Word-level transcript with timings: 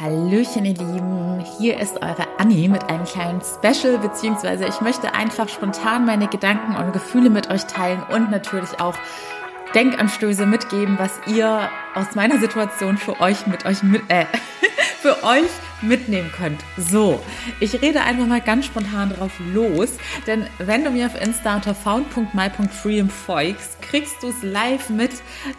Hallöchen, 0.00 0.64
ihr 0.64 0.74
Lieben. 0.74 1.44
Hier 1.58 1.80
ist 1.80 2.00
eure 2.02 2.24
Annie 2.38 2.68
mit 2.68 2.88
einem 2.88 3.04
kleinen 3.04 3.40
Special, 3.40 3.98
beziehungsweise 3.98 4.64
ich 4.66 4.80
möchte 4.80 5.12
einfach 5.12 5.48
spontan 5.48 6.04
meine 6.04 6.28
Gedanken 6.28 6.76
und 6.76 6.92
Gefühle 6.92 7.30
mit 7.30 7.50
euch 7.50 7.64
teilen 7.64 8.04
und 8.04 8.30
natürlich 8.30 8.78
auch 8.78 8.94
Denkanstöße 9.74 10.46
mitgeben, 10.46 11.00
was 11.00 11.18
ihr 11.26 11.68
aus 11.96 12.14
meiner 12.14 12.38
Situation 12.38 12.96
für 12.96 13.20
euch 13.20 13.48
mit 13.48 13.66
euch 13.66 13.82
mit, 13.82 14.02
äh, 14.08 14.26
für 15.00 15.24
euch 15.24 15.50
mitnehmen 15.82 16.30
könnt. 16.36 16.60
So, 16.76 17.20
ich 17.60 17.80
rede 17.80 18.02
einfach 18.02 18.26
mal 18.26 18.40
ganz 18.40 18.66
spontan 18.66 19.10
drauf 19.10 19.32
los, 19.52 19.90
denn 20.26 20.46
wenn 20.58 20.84
du 20.84 20.90
mir 20.90 21.06
auf 21.06 21.20
Insta 21.20 21.56
unter 21.56 21.74
found.my.freedom 21.74 23.10
folgst, 23.10 23.80
kriegst 23.82 24.22
du 24.22 24.28
es 24.28 24.42
live 24.42 24.90
mit, 24.90 25.12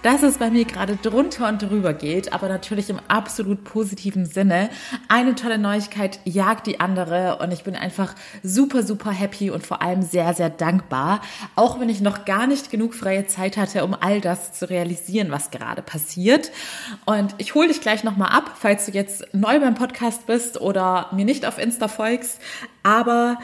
dass 0.03 0.23
es 0.23 0.37
bei 0.37 0.49
mir 0.49 0.65
gerade 0.65 0.95
drunter 0.97 1.47
und 1.47 1.61
drüber 1.61 1.93
geht, 1.93 2.33
aber 2.33 2.47
natürlich 2.47 2.89
im 2.89 2.99
absolut 3.07 3.63
positiven 3.63 4.25
Sinne. 4.25 4.69
Eine 5.07 5.35
tolle 5.35 5.57
Neuigkeit 5.57 6.19
jagt 6.25 6.67
die 6.67 6.79
andere 6.79 7.39
und 7.41 7.51
ich 7.51 7.63
bin 7.63 7.75
einfach 7.75 8.13
super, 8.43 8.83
super 8.83 9.11
happy 9.11 9.49
und 9.49 9.65
vor 9.65 9.81
allem 9.81 10.01
sehr, 10.01 10.33
sehr 10.33 10.49
dankbar, 10.49 11.21
auch 11.55 11.79
wenn 11.79 11.89
ich 11.89 12.01
noch 12.01 12.25
gar 12.25 12.47
nicht 12.47 12.69
genug 12.69 12.93
freie 12.93 13.25
Zeit 13.25 13.57
hatte, 13.57 13.83
um 13.83 13.95
all 13.99 14.21
das 14.21 14.53
zu 14.53 14.69
realisieren, 14.69 15.31
was 15.31 15.51
gerade 15.51 15.81
passiert. 15.81 16.51
Und 17.05 17.33
ich 17.37 17.55
hole 17.55 17.67
dich 17.67 17.81
gleich 17.81 18.03
nochmal 18.03 18.29
ab, 18.29 18.57
falls 18.59 18.85
du 18.85 18.91
jetzt 18.91 19.25
neu 19.33 19.59
beim 19.59 19.75
Podcast 19.75 20.08
Podcast 20.09 20.25
bist 20.25 20.61
oder 20.61 21.09
mir 21.13 21.25
nicht 21.25 21.45
auf 21.45 21.59
Insta 21.59 21.87
folgst, 21.87 22.39
aber 22.81 23.37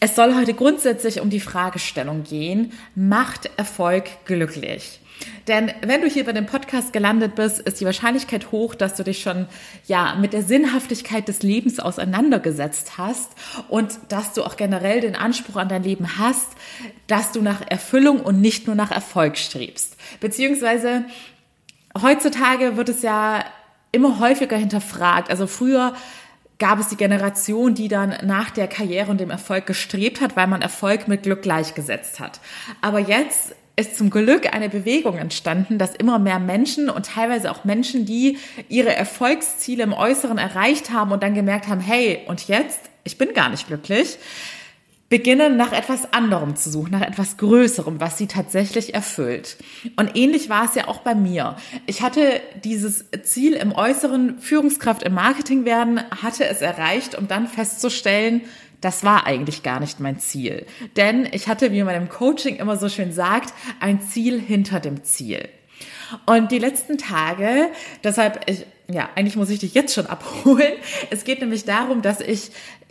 es 0.00 0.14
soll 0.14 0.34
heute 0.36 0.52
grundsätzlich 0.54 1.20
um 1.20 1.30
die 1.30 1.40
Fragestellung 1.40 2.24
gehen, 2.24 2.72
macht 2.94 3.50
Erfolg 3.56 4.04
glücklich? 4.26 5.00
Denn 5.48 5.72
wenn 5.80 6.02
du 6.02 6.06
hier 6.06 6.24
bei 6.24 6.32
dem 6.32 6.46
Podcast 6.46 6.92
gelandet 6.92 7.34
bist, 7.34 7.58
ist 7.60 7.80
die 7.80 7.86
Wahrscheinlichkeit 7.86 8.52
hoch, 8.52 8.74
dass 8.74 8.94
du 8.94 9.02
dich 9.02 9.22
schon 9.22 9.46
ja 9.86 10.14
mit 10.14 10.32
der 10.32 10.42
Sinnhaftigkeit 10.42 11.26
des 11.26 11.42
Lebens 11.42 11.80
auseinandergesetzt 11.80 12.98
hast 12.98 13.32
und 13.68 13.98
dass 14.10 14.34
du 14.34 14.44
auch 14.44 14.56
generell 14.56 15.00
den 15.00 15.16
Anspruch 15.16 15.56
an 15.56 15.68
dein 15.68 15.82
Leben 15.82 16.18
hast, 16.18 16.48
dass 17.06 17.32
du 17.32 17.40
nach 17.42 17.62
Erfüllung 17.66 18.20
und 18.20 18.40
nicht 18.40 18.66
nur 18.66 18.76
nach 18.76 18.92
Erfolg 18.92 19.38
strebst. 19.38 19.96
Beziehungsweise 20.20 21.06
heutzutage 22.00 22.76
wird 22.76 22.90
es 22.90 23.02
ja 23.02 23.44
immer 23.92 24.18
häufiger 24.20 24.56
hinterfragt. 24.56 25.30
Also 25.30 25.46
früher 25.46 25.94
gab 26.58 26.80
es 26.80 26.88
die 26.88 26.96
Generation, 26.96 27.74
die 27.74 27.88
dann 27.88 28.16
nach 28.24 28.50
der 28.50 28.66
Karriere 28.66 29.10
und 29.10 29.20
dem 29.20 29.30
Erfolg 29.30 29.66
gestrebt 29.66 30.20
hat, 30.20 30.36
weil 30.36 30.46
man 30.46 30.62
Erfolg 30.62 31.08
mit 31.08 31.22
Glück 31.22 31.42
gleichgesetzt 31.42 32.20
hat. 32.20 32.40
Aber 32.80 32.98
jetzt 32.98 33.54
ist 33.76 33.96
zum 33.96 34.10
Glück 34.10 34.52
eine 34.52 34.68
Bewegung 34.68 35.18
entstanden, 35.18 35.78
dass 35.78 35.94
immer 35.94 36.18
mehr 36.18 36.40
Menschen 36.40 36.90
und 36.90 37.06
teilweise 37.06 37.48
auch 37.50 37.64
Menschen, 37.64 38.04
die 38.04 38.36
ihre 38.68 38.94
Erfolgsziele 38.94 39.84
im 39.84 39.92
Äußeren 39.92 40.36
erreicht 40.36 40.90
haben 40.90 41.12
und 41.12 41.22
dann 41.22 41.34
gemerkt 41.34 41.68
haben, 41.68 41.80
hey, 41.80 42.22
und 42.26 42.48
jetzt, 42.48 42.80
ich 43.04 43.18
bin 43.18 43.34
gar 43.34 43.48
nicht 43.50 43.68
glücklich, 43.68 44.18
beginnen 45.08 45.56
nach 45.56 45.72
etwas 45.72 46.12
anderem 46.12 46.54
zu 46.56 46.70
suchen, 46.70 46.90
nach 46.92 47.00
etwas 47.00 47.38
Größerem, 47.38 48.00
was 48.00 48.18
sie 48.18 48.26
tatsächlich 48.26 48.94
erfüllt. 48.94 49.56
Und 49.96 50.16
ähnlich 50.16 50.48
war 50.48 50.66
es 50.66 50.74
ja 50.74 50.88
auch 50.88 51.00
bei 51.00 51.14
mir. 51.14 51.56
Ich 51.86 52.02
hatte 52.02 52.40
dieses 52.62 53.06
Ziel 53.22 53.54
im 53.54 53.72
Äußeren, 53.72 54.38
Führungskraft 54.38 55.02
im 55.02 55.14
Marketing 55.14 55.64
werden, 55.64 56.00
hatte 56.22 56.44
es 56.44 56.60
erreicht, 56.60 57.16
um 57.16 57.26
dann 57.26 57.46
festzustellen, 57.46 58.42
das 58.80 59.02
war 59.02 59.26
eigentlich 59.26 59.62
gar 59.62 59.80
nicht 59.80 59.98
mein 59.98 60.20
Ziel. 60.20 60.66
Denn 60.96 61.28
ich 61.32 61.48
hatte, 61.48 61.72
wie 61.72 61.82
man 61.82 61.96
im 61.96 62.08
Coaching 62.08 62.56
immer 62.56 62.76
so 62.76 62.88
schön 62.88 63.12
sagt, 63.12 63.52
ein 63.80 64.00
Ziel 64.02 64.40
hinter 64.40 64.78
dem 64.78 65.02
Ziel. 65.02 65.48
Und 66.26 66.52
die 66.52 66.58
letzten 66.58 66.96
Tage, 66.96 67.68
deshalb, 68.04 68.48
ich, 68.48 68.66
ja, 68.90 69.08
eigentlich 69.14 69.36
muss 69.36 69.50
ich 69.50 69.58
dich 69.58 69.74
jetzt 69.74 69.94
schon 69.94 70.06
abholen. 70.06 70.72
Es 71.10 71.24
geht 71.24 71.40
nämlich 71.40 71.64
darum, 71.64 72.02
dass 72.02 72.20
ich 72.20 72.50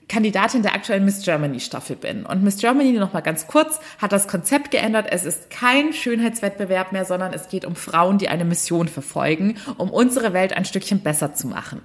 Kandidatin 0.09 0.61
der 0.63 0.73
aktuellen 0.73 1.03
Miss 1.03 1.23
Germany 1.23 1.59
Staffel 1.59 1.97
bin. 1.97 2.25
Und 2.25 2.41
Miss 2.43 2.57
Germany, 2.57 2.93
noch 2.93 3.13
mal 3.13 3.21
ganz 3.21 3.47
kurz, 3.47 3.79
hat 3.99 4.13
das 4.13 4.27
Konzept 4.27 4.71
geändert. 4.71 5.07
Es 5.09 5.25
ist 5.25 5.49
kein 5.49 5.91
Schönheitswettbewerb 5.91 6.93
mehr, 6.93 7.03
sondern 7.03 7.33
es 7.33 7.49
geht 7.49 7.65
um 7.65 7.75
Frauen, 7.75 8.17
die 8.17 8.29
eine 8.29 8.45
Mission 8.45 8.87
verfolgen, 8.87 9.57
um 9.77 9.89
unsere 9.89 10.31
Welt 10.31 10.53
ein 10.53 10.65
Stückchen 10.65 11.01
besser 11.01 11.33
zu 11.33 11.47
machen. 11.47 11.81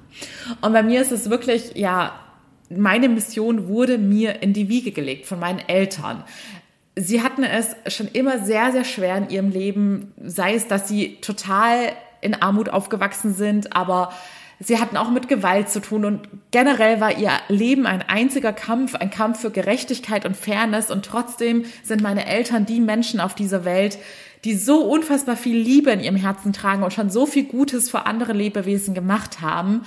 Und 0.60 0.72
bei 0.72 0.82
mir 0.84 1.02
ist 1.02 1.10
es 1.10 1.30
wirklich, 1.30 1.72
ja, 1.74 2.12
meine 2.70 3.08
Mission 3.08 3.66
wurde 3.68 3.98
mir 3.98 4.42
in 4.42 4.52
die 4.52 4.68
Wiege 4.68 4.92
gelegt 4.92 5.26
von 5.26 5.40
meinen 5.40 5.58
Eltern. 5.58 6.24
Sie 6.94 7.22
hatten 7.22 7.42
es 7.42 7.74
schon 7.88 8.08
immer 8.08 8.38
sehr, 8.38 8.70
sehr 8.70 8.84
schwer 8.84 9.16
in 9.16 9.30
ihrem 9.30 9.50
Leben, 9.50 10.12
sei 10.22 10.54
es, 10.54 10.68
dass 10.68 10.88
sie 10.88 11.16
total 11.20 11.92
in 12.20 12.34
Armut 12.40 12.68
aufgewachsen 12.68 13.34
sind, 13.34 13.74
aber 13.74 14.12
Sie 14.60 14.78
hatten 14.78 14.96
auch 14.96 15.10
mit 15.10 15.28
Gewalt 15.28 15.70
zu 15.70 15.80
tun 15.80 16.04
und 16.04 16.28
generell 16.50 17.00
war 17.00 17.18
ihr 17.18 17.32
Leben 17.48 17.86
ein 17.86 18.02
einziger 18.02 18.52
Kampf, 18.52 18.94
ein 18.94 19.10
Kampf 19.10 19.40
für 19.40 19.50
Gerechtigkeit 19.50 20.24
und 20.24 20.36
Fairness 20.36 20.90
und 20.90 21.04
trotzdem 21.04 21.64
sind 21.82 22.02
meine 22.02 22.26
Eltern 22.26 22.66
die 22.66 22.80
Menschen 22.80 23.20
auf 23.20 23.34
dieser 23.34 23.64
Welt, 23.64 23.98
die 24.44 24.54
so 24.54 24.84
unfassbar 24.84 25.36
viel 25.36 25.56
Liebe 25.56 25.90
in 25.90 26.00
ihrem 26.00 26.16
Herzen 26.16 26.52
tragen 26.52 26.82
und 26.82 26.92
schon 26.92 27.10
so 27.10 27.26
viel 27.26 27.44
Gutes 27.44 27.90
für 27.90 28.06
andere 28.06 28.32
Lebewesen 28.32 28.94
gemacht 28.94 29.40
haben, 29.40 29.82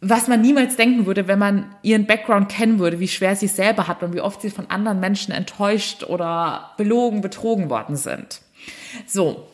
was 0.00 0.28
man 0.28 0.40
niemals 0.40 0.76
denken 0.76 1.06
würde, 1.06 1.26
wenn 1.26 1.38
man 1.38 1.74
ihren 1.82 2.06
Background 2.06 2.48
kennen 2.48 2.78
würde, 2.78 3.00
wie 3.00 3.08
schwer 3.08 3.34
sie 3.34 3.48
selber 3.48 3.88
hat 3.88 4.02
und 4.02 4.14
wie 4.14 4.20
oft 4.20 4.40
sie 4.40 4.50
von 4.50 4.70
anderen 4.70 5.00
Menschen 5.00 5.32
enttäuscht 5.32 6.04
oder 6.04 6.72
belogen, 6.76 7.20
betrogen 7.20 7.68
worden 7.68 7.96
sind. 7.96 8.40
So, 9.06 9.48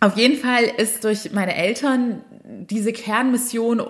auf 0.00 0.16
jeden 0.16 0.36
Fall 0.36 0.64
ist 0.64 1.04
durch 1.04 1.32
meine 1.32 1.56
Eltern 1.56 2.22
diese 2.48 2.92
Kernmission 2.92 3.82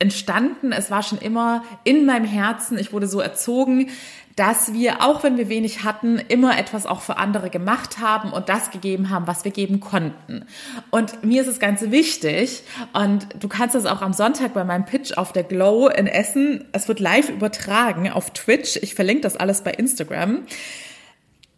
entstanden. 0.00 0.72
Es 0.72 0.90
war 0.90 1.02
schon 1.02 1.18
immer 1.18 1.62
in 1.84 2.06
meinem 2.06 2.24
Herzen. 2.24 2.78
Ich 2.78 2.92
wurde 2.92 3.06
so 3.06 3.20
erzogen, 3.20 3.90
dass 4.34 4.72
wir, 4.72 5.02
auch 5.04 5.22
wenn 5.22 5.36
wir 5.36 5.48
wenig 5.48 5.84
hatten, 5.84 6.18
immer 6.18 6.58
etwas 6.58 6.86
auch 6.86 7.02
für 7.02 7.18
andere 7.18 7.50
gemacht 7.50 7.98
haben 7.98 8.32
und 8.32 8.48
das 8.48 8.70
gegeben 8.70 9.10
haben, 9.10 9.26
was 9.26 9.44
wir 9.44 9.52
geben 9.52 9.80
konnten. 9.80 10.46
Und 10.90 11.22
mir 11.22 11.42
ist 11.42 11.48
es 11.48 11.60
ganz 11.60 11.82
wichtig, 11.82 12.62
und 12.94 13.26
du 13.38 13.48
kannst 13.48 13.74
das 13.74 13.84
auch 13.84 14.00
am 14.00 14.14
Sonntag 14.14 14.54
bei 14.54 14.64
meinem 14.64 14.86
Pitch 14.86 15.12
auf 15.18 15.32
der 15.32 15.42
Glow 15.42 15.88
in 15.88 16.06
Essen, 16.06 16.64
es 16.72 16.88
wird 16.88 17.00
live 17.00 17.28
übertragen 17.28 18.10
auf 18.10 18.30
Twitch. 18.30 18.76
Ich 18.80 18.94
verlinke 18.94 19.22
das 19.22 19.36
alles 19.36 19.62
bei 19.62 19.72
Instagram 19.72 20.44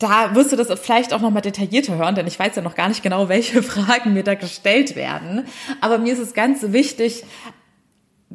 da 0.02 0.34
wirst 0.34 0.52
du 0.52 0.56
das 0.56 0.68
vielleicht 0.80 1.12
auch 1.12 1.20
noch 1.20 1.30
mal 1.30 1.40
detaillierter 1.40 1.96
hören, 1.96 2.14
denn 2.14 2.26
ich 2.26 2.38
weiß 2.38 2.56
ja 2.56 2.62
noch 2.62 2.74
gar 2.74 2.88
nicht 2.88 3.02
genau, 3.02 3.28
welche 3.28 3.62
Fragen 3.62 4.12
mir 4.12 4.24
da 4.24 4.34
gestellt 4.34 4.96
werden. 4.96 5.44
Aber 5.80 5.98
mir 5.98 6.12
ist 6.12 6.18
es 6.18 6.34
ganz 6.34 6.60
wichtig, 6.72 7.24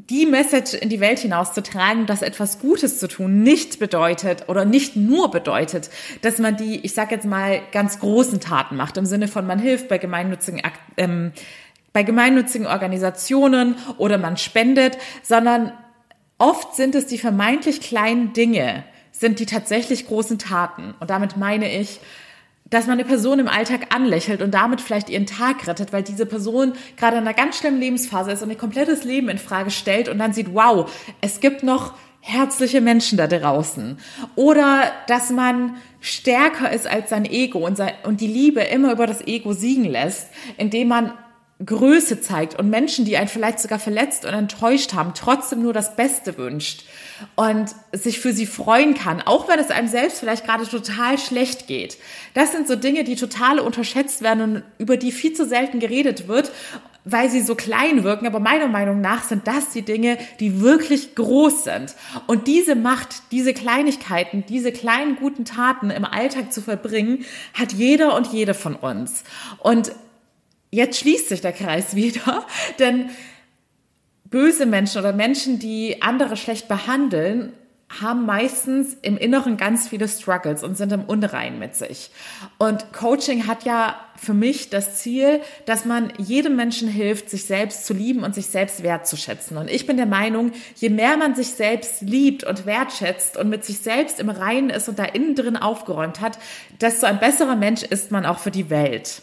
die 0.09 0.25
Message 0.25 0.75
in 0.75 0.89
die 0.89 0.99
Welt 0.99 1.19
hinauszutragen, 1.19 2.05
dass 2.05 2.21
etwas 2.21 2.59
Gutes 2.59 2.99
zu 2.99 3.07
tun 3.07 3.41
nicht 3.41 3.79
bedeutet 3.79 4.47
oder 4.47 4.63
nicht 4.63 4.95
nur 4.95 5.31
bedeutet, 5.31 5.89
dass 6.21 6.37
man 6.37 6.55
die, 6.55 6.79
ich 6.85 6.93
sag 6.93 7.11
jetzt 7.11 7.25
mal, 7.25 7.61
ganz 7.71 7.99
großen 7.99 8.39
Taten 8.39 8.75
macht, 8.75 8.97
im 8.97 9.05
Sinne 9.05 9.27
von 9.27 9.47
man 9.47 9.59
hilft 9.59 9.87
bei 9.87 9.97
gemeinnützigen, 9.97 10.61
ähm, 10.97 11.31
bei 11.93 12.03
gemeinnützigen 12.03 12.67
Organisationen 12.67 13.75
oder 13.97 14.17
man 14.17 14.37
spendet, 14.37 14.97
sondern 15.23 15.73
oft 16.37 16.75
sind 16.75 16.93
es 16.93 17.07
die 17.07 17.17
vermeintlich 17.17 17.81
kleinen 17.81 18.33
Dinge, 18.33 18.83
sind 19.19 19.39
die 19.39 19.45
tatsächlich 19.45 20.07
großen 20.07 20.37
Taten. 20.37 20.93
Und 20.99 21.09
damit 21.09 21.37
meine 21.37 21.71
ich, 21.71 21.99
dass 22.69 22.85
man 22.85 22.99
eine 22.99 23.07
Person 23.07 23.39
im 23.39 23.47
Alltag 23.47 23.95
anlächelt 23.95 24.41
und 24.41 24.53
damit 24.53 24.81
vielleicht 24.81 25.09
ihren 25.09 25.25
Tag 25.25 25.67
rettet, 25.67 25.93
weil 25.93 26.03
diese 26.03 26.25
Person 26.25 26.73
gerade 26.97 27.17
in 27.17 27.23
einer 27.23 27.33
ganz 27.33 27.57
schlimmen 27.57 27.79
Lebensphase 27.79 28.31
ist 28.31 28.43
und 28.43 28.49
ihr 28.49 28.57
komplettes 28.57 29.03
Leben 29.03 29.29
in 29.29 29.37
Frage 29.37 29.71
stellt 29.71 30.09
und 30.09 30.19
dann 30.19 30.33
sieht, 30.33 30.53
wow, 30.53 30.91
es 31.21 31.39
gibt 31.39 31.63
noch 31.63 31.93
herzliche 32.19 32.81
Menschen 32.81 33.17
da 33.17 33.27
draußen. 33.27 33.97
Oder 34.35 34.91
dass 35.07 35.29
man 35.29 35.77
stärker 36.01 36.71
ist 36.71 36.87
als 36.87 37.09
sein 37.09 37.25
Ego 37.25 37.65
und, 37.65 37.77
sein, 37.77 37.93
und 38.03 38.19
die 38.19 38.27
Liebe 38.27 38.61
immer 38.61 38.91
über 38.91 39.07
das 39.07 39.25
Ego 39.25 39.53
siegen 39.53 39.85
lässt, 39.85 40.27
indem 40.57 40.89
man 40.89 41.13
Größe 41.65 42.21
zeigt 42.21 42.59
und 42.59 42.69
Menschen, 42.69 43.05
die 43.05 43.17
einen 43.17 43.29
vielleicht 43.29 43.59
sogar 43.59 43.79
verletzt 43.79 44.25
und 44.25 44.33
enttäuscht 44.33 44.93
haben, 44.93 45.13
trotzdem 45.15 45.63
nur 45.63 45.73
das 45.73 45.95
Beste 45.95 46.37
wünscht 46.37 46.83
und 47.35 47.69
sich 47.91 48.19
für 48.19 48.33
sie 48.33 48.45
freuen 48.45 48.93
kann, 48.93 49.21
auch 49.21 49.47
wenn 49.47 49.59
es 49.59 49.69
einem 49.69 49.87
selbst 49.87 50.19
vielleicht 50.19 50.45
gerade 50.45 50.67
total 50.67 51.17
schlecht 51.17 51.67
geht. 51.67 51.97
Das 52.33 52.51
sind 52.51 52.67
so 52.67 52.75
Dinge, 52.75 53.03
die 53.03 53.15
total 53.15 53.59
unterschätzt 53.59 54.21
werden 54.21 54.41
und 54.41 54.63
über 54.77 54.97
die 54.97 55.11
viel 55.11 55.33
zu 55.33 55.45
selten 55.45 55.79
geredet 55.79 56.27
wird, 56.27 56.51
weil 57.11 57.29
sie 57.29 57.41
so 57.41 57.55
klein 57.55 58.03
wirken. 58.03 58.27
Aber 58.27 58.39
meiner 58.39 58.67
Meinung 58.67 59.01
nach 59.01 59.23
sind 59.23 59.47
das 59.47 59.69
die 59.69 59.81
Dinge, 59.81 60.17
die 60.39 60.61
wirklich 60.61 61.15
groß 61.15 61.63
sind. 61.63 61.95
Und 62.27 62.47
diese 62.47 62.75
Macht, 62.75 63.31
diese 63.31 63.53
Kleinigkeiten, 63.53 64.43
diese 64.47 64.71
kleinen 64.71 65.15
guten 65.15 65.45
Taten 65.45 65.89
im 65.89 66.05
Alltag 66.05 66.51
zu 66.51 66.61
verbringen, 66.61 67.25
hat 67.53 67.73
jeder 67.73 68.15
und 68.15 68.27
jede 68.27 68.53
von 68.53 68.75
uns. 68.75 69.23
Und 69.59 69.91
jetzt 70.71 70.99
schließt 70.99 71.29
sich 71.29 71.41
der 71.41 71.53
Kreis 71.53 71.95
wieder, 71.95 72.45
denn 72.79 73.09
böse 74.29 74.65
Menschen 74.65 74.99
oder 74.99 75.13
Menschen, 75.13 75.59
die 75.59 76.01
andere 76.01 76.37
schlecht 76.37 76.67
behandeln, 76.67 77.53
haben 78.01 78.25
meistens 78.25 78.97
im 79.01 79.17
Inneren 79.17 79.55
ganz 79.55 79.87
viele 79.87 80.09
Struggles 80.09 80.61
und 80.61 80.75
sind 80.75 80.91
im 80.91 81.05
Unrein 81.05 81.57
mit 81.57 81.75
sich. 81.75 82.11
Und 82.57 82.91
Coaching 82.91 83.47
hat 83.47 83.63
ja 83.63 83.95
für 84.17 84.33
mich 84.33 84.69
das 84.69 84.97
Ziel, 84.97 85.39
dass 85.65 85.85
man 85.85 86.11
jedem 86.17 86.57
Menschen 86.57 86.89
hilft, 86.89 87.29
sich 87.29 87.45
selbst 87.45 87.85
zu 87.85 87.93
lieben 87.93 88.23
und 88.23 88.35
sich 88.35 88.47
selbst 88.47 88.83
wertzuschätzen. 88.83 89.55
Und 89.55 89.69
ich 89.69 89.85
bin 89.85 89.95
der 89.95 90.05
Meinung, 90.05 90.51
je 90.75 90.89
mehr 90.89 91.15
man 91.15 91.33
sich 91.33 91.51
selbst 91.51 92.01
liebt 92.01 92.43
und 92.43 92.65
wertschätzt 92.65 93.37
und 93.37 93.47
mit 93.47 93.63
sich 93.63 93.79
selbst 93.79 94.19
im 94.19 94.29
Reinen 94.29 94.69
ist 94.69 94.89
und 94.89 94.99
da 94.99 95.05
innen 95.05 95.35
drin 95.35 95.55
aufgeräumt 95.55 96.19
hat, 96.19 96.37
desto 96.81 97.05
ein 97.05 97.19
besserer 97.19 97.55
Mensch 97.55 97.83
ist 97.83 98.11
man 98.11 98.25
auch 98.25 98.39
für 98.39 98.51
die 98.51 98.69
Welt. 98.69 99.21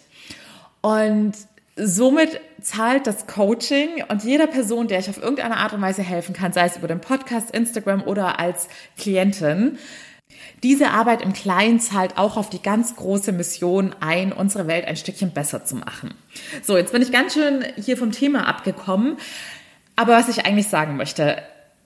Und 0.81 1.35
somit 1.77 2.41
zahlt 2.61 3.07
das 3.07 3.27
Coaching 3.27 4.05
und 4.09 4.25
jeder 4.25 4.47
Person, 4.47 4.89
der 4.89 5.01
ich 5.01 5.11
auf 5.11 5.21
irgendeine 5.21 5.57
Art 5.57 5.73
und 5.73 5.81
Weise 5.81 6.03
helfen 6.03 6.35
kann, 6.35 6.53
sei 6.53 6.67
es 6.67 6.77
über 6.77 6.89
den 6.89 7.01
Podcast, 7.01 7.51
Instagram 7.51 8.03
oder 8.03 8.39
als 8.39 8.69
Klientin, 8.97 9.79
diese 10.63 10.91
Arbeit 10.91 11.23
im 11.23 11.33
Kleinen 11.33 11.79
zahlt 11.79 12.17
auch 12.17 12.37
auf 12.37 12.49
die 12.49 12.63
ganz 12.63 12.97
große 12.97 13.33
Mission 13.33 13.95
ein, 14.01 14.33
unsere 14.33 14.67
Welt 14.67 14.87
ein 14.87 14.97
Stückchen 14.97 15.33
besser 15.33 15.65
zu 15.65 15.77
machen. 15.77 16.15
So, 16.63 16.77
jetzt 16.77 16.93
bin 16.93 17.03
ich 17.03 17.13
ganz 17.13 17.35
schön 17.35 17.65
hier 17.77 17.97
vom 17.97 18.13
Thema 18.13 18.49
abgekommen. 18.49 19.19
Aber 19.97 20.15
was 20.15 20.29
ich 20.29 20.47
eigentlich 20.47 20.69
sagen 20.69 20.97
möchte, 20.97 21.43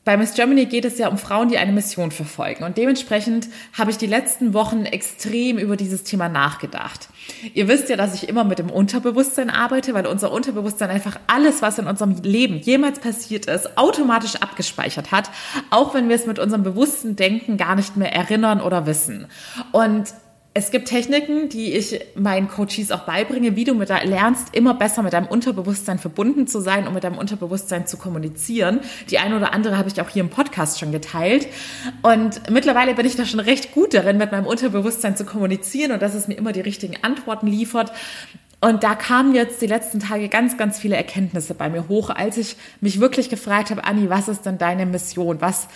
bei 0.09 0.17
Miss 0.17 0.33
Germany 0.33 0.65
geht 0.65 0.87
es 0.87 0.97
ja 0.97 1.09
um 1.09 1.19
Frauen, 1.19 1.51
die 1.51 1.59
eine 1.59 1.71
Mission 1.71 2.11
verfolgen. 2.11 2.65
Und 2.65 2.79
dementsprechend 2.79 3.47
habe 3.77 3.91
ich 3.91 3.99
die 3.99 4.07
letzten 4.07 4.55
Wochen 4.55 4.87
extrem 4.87 5.59
über 5.59 5.77
dieses 5.77 6.03
Thema 6.03 6.31
nachgedacht. 6.31 7.11
Ihr 7.53 7.69
wisst 7.69 7.91
ja, 7.91 7.97
dass 7.97 8.15
ich 8.15 8.27
immer 8.27 8.43
mit 8.43 8.59
dem 8.59 8.71
Unterbewusstsein 8.71 9.51
arbeite, 9.51 9.93
weil 9.93 10.07
unser 10.07 10.33
Unterbewusstsein 10.33 10.89
einfach 10.89 11.21
alles, 11.27 11.61
was 11.61 11.79
in 11.79 11.87
unserem 11.87 12.23
Leben 12.23 12.57
jemals 12.57 13.01
passiert 13.01 13.45
ist, 13.45 13.77
automatisch 13.77 14.37
abgespeichert 14.37 15.13
hat, 15.13 15.29
auch 15.69 15.93
wenn 15.93 16.09
wir 16.09 16.17
es 16.17 16.25
mit 16.25 16.39
unserem 16.39 16.63
bewussten 16.63 17.15
Denken 17.15 17.59
gar 17.59 17.77
nicht 17.77 17.99
mehr 17.99 18.15
erinnern 18.15 18.63
oder 18.63 18.87
wissen. 18.87 19.27
Und 19.73 20.15
es 20.59 20.73
gibt 20.73 20.89
Techniken, 20.89 21.49
die 21.49 21.73
ich 21.73 22.01
meinen 22.17 22.49
Coaches 22.49 22.91
auch 22.91 23.03
beibringe, 23.03 23.55
wie 23.55 23.63
du 23.63 23.75
mit 23.75 23.91
da 23.91 24.03
lernst, 24.03 24.57
immer 24.57 24.75
besser 24.75 25.05
mit 25.05 25.13
deinem 25.13 25.29
Unterbewusstsein 25.29 26.01
verbunden 26.01 26.49
zu 26.49 26.59
sein 26.59 26.89
und 26.89 26.95
mit 26.95 27.05
deinem 27.05 27.17
Unterbewusstsein 27.17 27.87
zu 27.87 27.97
kommunizieren. 27.97 28.81
Die 29.09 29.19
eine 29.19 29.37
oder 29.37 29.53
andere 29.53 29.79
habe 29.79 29.89
ich 29.89 30.01
auch 30.01 30.09
hier 30.09 30.21
im 30.21 30.31
Podcast 30.31 30.81
schon 30.81 30.91
geteilt. 30.91 31.47
Und 32.03 32.51
mittlerweile 32.51 32.95
bin 32.95 33.07
ich 33.07 33.15
da 33.15 33.25
schon 33.25 33.39
recht 33.39 33.71
gut 33.71 33.95
darin, 33.95 34.19
mit 34.19 34.33
meinem 34.33 34.47
Unterbewusstsein 34.47 35.17
zu 35.17 35.25
kommunizieren 35.25 35.93
und 35.93 36.03
dass 36.03 36.15
es 36.15 36.27
mir 36.27 36.35
immer 36.35 36.51
die 36.51 36.61
richtigen 36.61 36.97
Antworten 37.03 37.47
liefert. 37.47 37.93
Und 38.61 38.83
da 38.83 38.97
kamen 38.97 39.37
jetzt 39.37 39.63
die 39.63 39.69
letzten 39.69 40.01
Tage 40.01 40.29
ganz, 40.29 40.57
ganz 40.57 40.81
viele 40.81 40.97
Erkenntnisse 40.97 41.55
bei 41.55 41.69
mir 41.69 41.87
hoch, 41.89 42.11
als 42.11 42.37
ich 42.37 42.57
mich 42.81 42.99
wirklich 42.99 43.31
gefragt 43.31 43.71
habe, 43.71 43.85
Anni, 43.85 44.11
was 44.11 44.27
ist 44.27 44.45
denn 44.45 44.59
deine 44.59 44.87
Mission? 44.87 45.41
Was, 45.41 45.69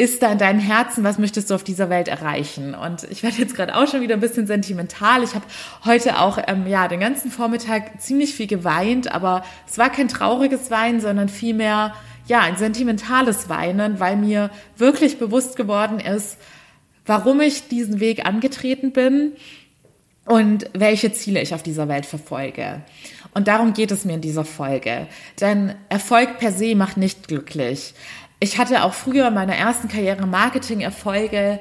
ist 0.00 0.22
da 0.22 0.32
in 0.32 0.38
deinem 0.38 0.60
Herzen, 0.60 1.04
was 1.04 1.18
möchtest 1.18 1.50
du 1.50 1.54
auf 1.54 1.62
dieser 1.62 1.90
Welt 1.90 2.08
erreichen? 2.08 2.74
Und 2.74 3.04
ich 3.10 3.22
werde 3.22 3.36
jetzt 3.36 3.54
gerade 3.54 3.76
auch 3.76 3.86
schon 3.86 4.00
wieder 4.00 4.14
ein 4.14 4.20
bisschen 4.20 4.46
sentimental. 4.46 5.22
Ich 5.22 5.34
habe 5.34 5.44
heute 5.84 6.18
auch 6.18 6.38
ähm, 6.46 6.66
ja 6.66 6.88
den 6.88 7.00
ganzen 7.00 7.30
Vormittag 7.30 8.00
ziemlich 8.00 8.34
viel 8.34 8.46
geweint, 8.46 9.12
aber 9.12 9.44
es 9.68 9.76
war 9.76 9.92
kein 9.92 10.08
trauriges 10.08 10.70
Weinen, 10.70 11.02
sondern 11.02 11.28
vielmehr 11.28 11.92
ja 12.26 12.40
ein 12.40 12.56
sentimentales 12.56 13.50
Weinen, 13.50 14.00
weil 14.00 14.16
mir 14.16 14.48
wirklich 14.74 15.18
bewusst 15.18 15.56
geworden 15.56 16.00
ist, 16.00 16.38
warum 17.04 17.42
ich 17.42 17.68
diesen 17.68 18.00
Weg 18.00 18.24
angetreten 18.24 18.92
bin 18.92 19.32
und 20.24 20.70
welche 20.72 21.12
Ziele 21.12 21.42
ich 21.42 21.52
auf 21.52 21.62
dieser 21.62 21.88
Welt 21.88 22.06
verfolge. 22.06 22.80
Und 23.34 23.48
darum 23.48 23.74
geht 23.74 23.90
es 23.90 24.06
mir 24.06 24.14
in 24.14 24.22
dieser 24.22 24.46
Folge. 24.46 25.08
Denn 25.42 25.74
Erfolg 25.90 26.38
per 26.38 26.52
se 26.52 26.74
macht 26.74 26.96
nicht 26.96 27.28
glücklich 27.28 27.92
ich 28.40 28.58
hatte 28.58 28.82
auch 28.84 28.94
früher 28.94 29.28
in 29.28 29.34
meiner 29.34 29.54
ersten 29.54 29.88
Karriere 29.88 30.26
Marketing-Erfolge, 30.26 31.60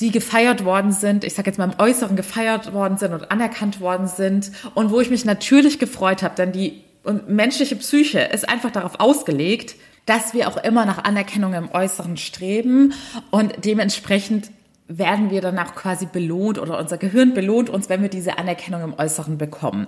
die 0.00 0.10
gefeiert 0.10 0.64
worden 0.64 0.92
sind, 0.92 1.24
ich 1.24 1.34
sage 1.34 1.50
jetzt 1.50 1.58
mal 1.58 1.70
im 1.70 1.78
Äußeren 1.78 2.16
gefeiert 2.16 2.72
worden 2.72 2.98
sind 2.98 3.12
und 3.12 3.30
anerkannt 3.30 3.80
worden 3.80 4.08
sind 4.08 4.50
und 4.74 4.90
wo 4.90 5.00
ich 5.00 5.10
mich 5.10 5.24
natürlich 5.24 5.78
gefreut 5.78 6.22
habe, 6.22 6.34
denn 6.34 6.52
die 6.52 6.82
menschliche 7.28 7.76
Psyche 7.76 8.20
ist 8.20 8.48
einfach 8.48 8.70
darauf 8.70 8.98
ausgelegt, 8.98 9.76
dass 10.06 10.34
wir 10.34 10.48
auch 10.48 10.56
immer 10.56 10.86
nach 10.86 11.04
Anerkennung 11.04 11.54
im 11.54 11.70
Äußeren 11.70 12.16
streben 12.16 12.94
und 13.30 13.64
dementsprechend 13.64 14.50
werden 14.88 15.30
wir 15.30 15.40
danach 15.40 15.74
quasi 15.74 16.06
belohnt 16.06 16.58
oder 16.58 16.78
unser 16.78 16.98
Gehirn 16.98 17.32
belohnt 17.32 17.70
uns, 17.70 17.88
wenn 17.88 18.02
wir 18.02 18.08
diese 18.08 18.38
Anerkennung 18.38 18.82
im 18.82 18.98
Äußeren 18.98 19.38
bekommen. 19.38 19.86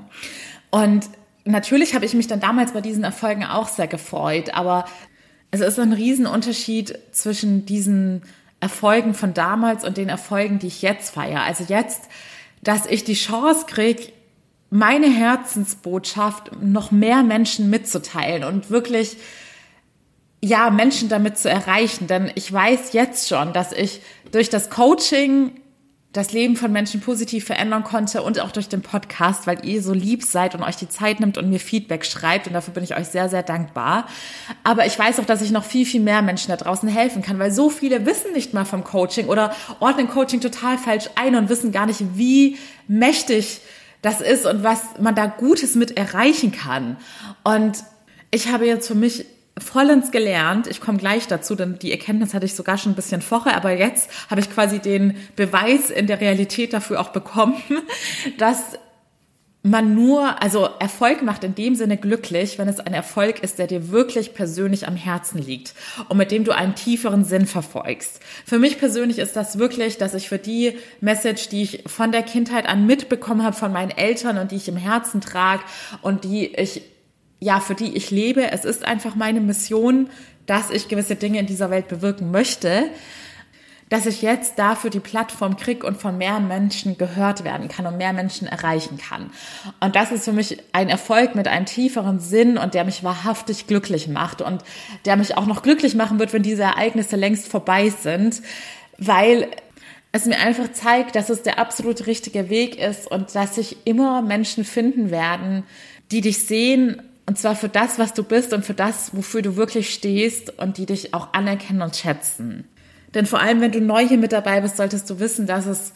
Und 0.70 1.08
natürlich 1.44 1.94
habe 1.94 2.04
ich 2.04 2.14
mich 2.14 2.28
dann 2.28 2.38
damals 2.38 2.72
bei 2.72 2.80
diesen 2.80 3.02
Erfolgen 3.02 3.44
auch 3.44 3.66
sehr 3.66 3.88
gefreut, 3.88 4.54
aber 4.54 4.84
es 5.52 5.60
ist 5.60 5.78
ein 5.78 5.92
Riesenunterschied 5.92 6.98
zwischen 7.12 7.66
diesen 7.66 8.22
Erfolgen 8.58 9.12
von 9.14 9.34
damals 9.34 9.84
und 9.84 9.98
den 9.98 10.08
Erfolgen, 10.08 10.58
die 10.58 10.66
ich 10.66 10.82
jetzt 10.82 11.14
feiere. 11.14 11.42
Also 11.42 11.64
jetzt, 11.68 12.02
dass 12.62 12.86
ich 12.86 13.04
die 13.04 13.14
Chance 13.14 13.66
kriege, 13.66 14.12
meine 14.70 15.10
Herzensbotschaft 15.10 16.62
noch 16.62 16.90
mehr 16.90 17.22
Menschen 17.22 17.68
mitzuteilen 17.68 18.44
und 18.44 18.70
wirklich 18.70 19.18
ja, 20.42 20.70
Menschen 20.70 21.10
damit 21.10 21.36
zu 21.36 21.50
erreichen. 21.50 22.06
Denn 22.06 22.32
ich 22.34 22.50
weiß 22.50 22.94
jetzt 22.94 23.28
schon, 23.28 23.52
dass 23.52 23.72
ich 23.72 24.00
durch 24.32 24.48
das 24.48 24.70
Coaching 24.70 25.52
das 26.12 26.32
Leben 26.32 26.56
von 26.56 26.70
Menschen 26.70 27.00
positiv 27.00 27.46
verändern 27.46 27.84
konnte 27.84 28.22
und 28.22 28.38
auch 28.38 28.50
durch 28.50 28.68
den 28.68 28.82
Podcast, 28.82 29.46
weil 29.46 29.64
ihr 29.64 29.82
so 29.82 29.94
lieb 29.94 30.22
seid 30.22 30.54
und 30.54 30.62
euch 30.62 30.76
die 30.76 30.88
Zeit 30.88 31.20
nimmt 31.20 31.38
und 31.38 31.48
mir 31.48 31.58
Feedback 31.58 32.04
schreibt 32.04 32.46
und 32.46 32.52
dafür 32.52 32.74
bin 32.74 32.84
ich 32.84 32.94
euch 32.94 33.06
sehr, 33.06 33.30
sehr 33.30 33.42
dankbar. 33.42 34.06
Aber 34.62 34.84
ich 34.84 34.98
weiß 34.98 35.20
auch, 35.20 35.24
dass 35.24 35.40
ich 35.40 35.52
noch 35.52 35.64
viel, 35.64 35.86
viel 35.86 36.02
mehr 36.02 36.20
Menschen 36.20 36.50
da 36.50 36.56
draußen 36.56 36.88
helfen 36.88 37.22
kann, 37.22 37.38
weil 37.38 37.50
so 37.50 37.70
viele 37.70 38.04
wissen 38.04 38.32
nicht 38.34 38.52
mal 38.52 38.66
vom 38.66 38.84
Coaching 38.84 39.28
oder 39.28 39.54
ordnen 39.80 40.08
Coaching 40.08 40.42
total 40.42 40.76
falsch 40.76 41.08
ein 41.14 41.34
und 41.34 41.48
wissen 41.48 41.72
gar 41.72 41.86
nicht, 41.86 42.02
wie 42.14 42.58
mächtig 42.88 43.62
das 44.02 44.20
ist 44.20 44.44
und 44.44 44.62
was 44.62 44.80
man 45.00 45.14
da 45.14 45.26
Gutes 45.26 45.76
mit 45.76 45.96
erreichen 45.96 46.52
kann. 46.52 46.98
Und 47.42 47.84
ich 48.30 48.48
habe 48.48 48.66
jetzt 48.66 48.86
für 48.86 48.94
mich 48.94 49.24
vollends 49.58 50.10
gelernt. 50.10 50.66
Ich 50.66 50.80
komme 50.80 50.98
gleich 50.98 51.26
dazu, 51.26 51.54
denn 51.54 51.78
die 51.78 51.92
Erkenntnis 51.92 52.34
hatte 52.34 52.46
ich 52.46 52.54
sogar 52.54 52.78
schon 52.78 52.92
ein 52.92 52.96
bisschen 52.96 53.22
vorher, 53.22 53.56
aber 53.56 53.72
jetzt 53.72 54.10
habe 54.30 54.40
ich 54.40 54.50
quasi 54.50 54.78
den 54.78 55.16
Beweis 55.36 55.90
in 55.90 56.06
der 56.06 56.20
Realität 56.20 56.72
dafür 56.72 57.00
auch 57.00 57.10
bekommen, 57.10 57.56
dass 58.38 58.78
man 59.64 59.94
nur, 59.94 60.42
also 60.42 60.68
Erfolg 60.80 61.22
macht 61.22 61.44
in 61.44 61.54
dem 61.54 61.76
Sinne 61.76 61.96
glücklich, 61.96 62.58
wenn 62.58 62.68
es 62.68 62.80
ein 62.80 62.94
Erfolg 62.94 63.44
ist, 63.44 63.60
der 63.60 63.68
dir 63.68 63.90
wirklich 63.92 64.34
persönlich 64.34 64.88
am 64.88 64.96
Herzen 64.96 65.38
liegt 65.38 65.74
und 66.08 66.16
mit 66.16 66.32
dem 66.32 66.42
du 66.42 66.50
einen 66.50 66.74
tieferen 66.74 67.24
Sinn 67.24 67.46
verfolgst. 67.46 68.18
Für 68.44 68.58
mich 68.58 68.78
persönlich 68.78 69.18
ist 69.18 69.36
das 69.36 69.58
wirklich, 69.58 69.98
dass 69.98 70.14
ich 70.14 70.28
für 70.28 70.38
die 70.38 70.76
Message, 71.00 71.48
die 71.48 71.62
ich 71.62 71.84
von 71.86 72.10
der 72.10 72.24
Kindheit 72.24 72.68
an 72.68 72.86
mitbekommen 72.86 73.44
habe 73.44 73.54
von 73.54 73.72
meinen 73.72 73.92
Eltern 73.92 74.38
und 74.38 74.50
die 74.50 74.56
ich 74.56 74.68
im 74.68 74.76
Herzen 74.76 75.20
trage 75.20 75.62
und 76.00 76.24
die 76.24 76.48
ich 76.56 76.82
ja, 77.42 77.58
für 77.58 77.74
die 77.74 77.96
ich 77.96 78.12
lebe. 78.12 78.52
Es 78.52 78.64
ist 78.64 78.84
einfach 78.84 79.16
meine 79.16 79.40
Mission, 79.40 80.08
dass 80.46 80.70
ich 80.70 80.86
gewisse 80.86 81.16
Dinge 81.16 81.40
in 81.40 81.46
dieser 81.46 81.70
Welt 81.70 81.88
bewirken 81.88 82.30
möchte, 82.30 82.84
dass 83.88 84.06
ich 84.06 84.22
jetzt 84.22 84.60
dafür 84.60 84.90
die 84.90 85.00
Plattform 85.00 85.56
krieg 85.56 85.82
und 85.82 86.00
von 86.00 86.16
mehr 86.16 86.38
Menschen 86.38 86.96
gehört 86.96 87.42
werden 87.42 87.66
kann 87.66 87.84
und 87.86 87.98
mehr 87.98 88.12
Menschen 88.12 88.46
erreichen 88.46 88.96
kann. 88.96 89.30
Und 89.80 89.96
das 89.96 90.12
ist 90.12 90.24
für 90.24 90.32
mich 90.32 90.58
ein 90.72 90.88
Erfolg 90.88 91.34
mit 91.34 91.48
einem 91.48 91.66
tieferen 91.66 92.20
Sinn 92.20 92.58
und 92.58 92.74
der 92.74 92.84
mich 92.84 93.02
wahrhaftig 93.02 93.66
glücklich 93.66 94.06
macht 94.06 94.40
und 94.40 94.62
der 95.04 95.16
mich 95.16 95.36
auch 95.36 95.46
noch 95.46 95.62
glücklich 95.62 95.96
machen 95.96 96.20
wird, 96.20 96.32
wenn 96.32 96.44
diese 96.44 96.62
Ereignisse 96.62 97.16
längst 97.16 97.48
vorbei 97.48 97.90
sind, 97.90 98.40
weil 98.98 99.48
es 100.12 100.26
mir 100.26 100.38
einfach 100.38 100.72
zeigt, 100.72 101.16
dass 101.16 101.28
es 101.28 101.42
der 101.42 101.58
absolut 101.58 102.06
richtige 102.06 102.48
Weg 102.48 102.78
ist 102.78 103.10
und 103.10 103.34
dass 103.34 103.56
sich 103.56 103.78
immer 103.84 104.22
Menschen 104.22 104.64
finden 104.64 105.10
werden, 105.10 105.64
die 106.12 106.20
dich 106.20 106.44
sehen 106.44 107.02
und 107.26 107.38
zwar 107.38 107.54
für 107.54 107.68
das, 107.68 107.98
was 107.98 108.14
du 108.14 108.24
bist 108.24 108.52
und 108.52 108.64
für 108.64 108.74
das, 108.74 109.14
wofür 109.14 109.42
du 109.42 109.56
wirklich 109.56 109.92
stehst 109.92 110.58
und 110.58 110.78
die 110.78 110.86
dich 110.86 111.14
auch 111.14 111.32
anerkennen 111.32 111.82
und 111.82 111.96
schätzen. 111.96 112.68
Denn 113.14 113.26
vor 113.26 113.40
allem, 113.40 113.60
wenn 113.60 113.72
du 113.72 113.80
neu 113.80 114.06
hier 114.06 114.18
mit 114.18 114.32
dabei 114.32 114.60
bist, 114.60 114.76
solltest 114.76 115.08
du 115.08 115.20
wissen, 115.20 115.46
dass 115.46 115.66
es 115.66 115.92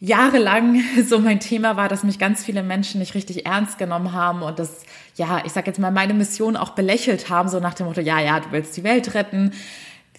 jahrelang 0.00 0.80
so 1.06 1.18
mein 1.18 1.40
Thema 1.40 1.76
war, 1.76 1.88
dass 1.88 2.04
mich 2.04 2.18
ganz 2.18 2.44
viele 2.44 2.62
Menschen 2.62 3.00
nicht 3.00 3.14
richtig 3.14 3.46
ernst 3.46 3.78
genommen 3.78 4.12
haben 4.12 4.42
und 4.42 4.58
das, 4.58 4.82
ja, 5.16 5.42
ich 5.44 5.52
sag 5.52 5.66
jetzt 5.66 5.78
mal, 5.78 5.90
meine 5.90 6.14
Mission 6.14 6.56
auch 6.56 6.70
belächelt 6.70 7.28
haben, 7.30 7.48
so 7.48 7.60
nach 7.60 7.74
dem 7.74 7.86
Motto, 7.86 8.00
ja, 8.00 8.20
ja, 8.20 8.40
du 8.40 8.50
willst 8.50 8.76
die 8.76 8.84
Welt 8.84 9.14
retten. 9.14 9.52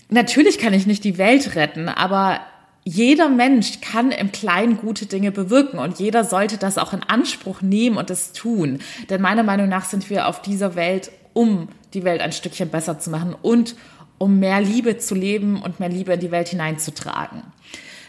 Natürlich 0.10 0.60
kann 0.60 0.74
ich 0.74 0.86
nicht 0.86 1.04
die 1.04 1.18
Welt 1.18 1.56
retten, 1.56 1.90
aber 1.90 2.42
jeder 2.88 3.30
Mensch 3.30 3.82
kann 3.82 4.12
im 4.12 4.32
Kleinen 4.32 4.78
gute 4.78 5.08
Dinge 5.08 5.32
bewirken 5.32 5.80
und 5.80 6.00
jeder 6.00 6.24
sollte 6.24 6.58
das 6.58 6.78
auch 6.78 6.94
in 6.94 7.02
Anspruch 7.02 7.62
nehmen 7.62 7.98
und 7.98 8.12
es 8.12 8.32
tun. 8.32 8.78
Denn 9.10 9.22
meiner 9.22 9.42
Meinung 9.42 9.68
nach 9.68 9.86
sind 9.86 10.08
wir 10.12 10.28
auf 10.28 10.44
dieser 10.44 10.76
Welt, 10.76 11.12
um 11.34 11.68
die 11.96 12.04
Welt 12.04 12.22
ein 12.22 12.32
Stückchen 12.32 12.70
besser 12.70 13.00
zu 13.00 13.10
machen 13.10 13.36
und 13.42 13.76
um 14.20 14.40
mehr 14.40 14.62
Liebe 14.62 15.00
zu 15.00 15.16
leben 15.16 15.62
und 15.64 15.80
mehr 15.80 15.90
Liebe 15.90 16.14
in 16.14 16.20
die 16.20 16.30
Welt 16.30 16.48
hineinzutragen. 16.50 17.42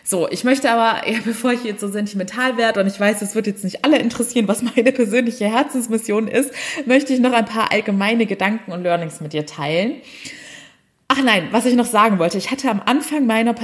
So, 0.05 0.29
ich 0.29 0.45
möchte 0.45 0.71
aber, 0.71 1.09
ja, 1.11 1.21
bevor 1.25 1.53
ich 1.53 1.65
jetzt 1.65 1.81
so 1.81 1.89
sentimental 1.89 2.59
werde 2.59 2.81
und 2.81 2.87
ich 2.87 3.01
weiß, 3.01 3.23
es 3.23 3.35
wird 3.35 3.47
jetzt 3.47 3.65
nicht 3.65 3.83
alle 3.83 3.99
interessieren, 3.99 4.47
was 4.47 4.63
meine 4.63 4.93
persönliche 4.93 5.47
Herzensmission 5.47 6.29
ist, 6.29 6.51
möchte 6.85 7.15
ich 7.15 7.21
noch 7.21 7.33
ein 7.33 7.47
paar 7.47 7.73
allgemeine 7.73 8.27
Gedanken 8.27 8.73
und 8.73 8.83
Learnings 8.83 9.23
mit 9.23 9.33
dir 9.33 9.47
teilen. 9.47 10.03
Ach 11.09 11.23
nein, 11.23 11.49
was 11.51 11.65
ich 11.65 11.77
noch 11.77 11.87
sagen 11.87 12.19
wollte, 12.19 12.37
ich 12.37 12.51
hatte 12.51 12.69
am 12.69 12.83
Anfang 12.85 13.27
meiner 13.27 13.55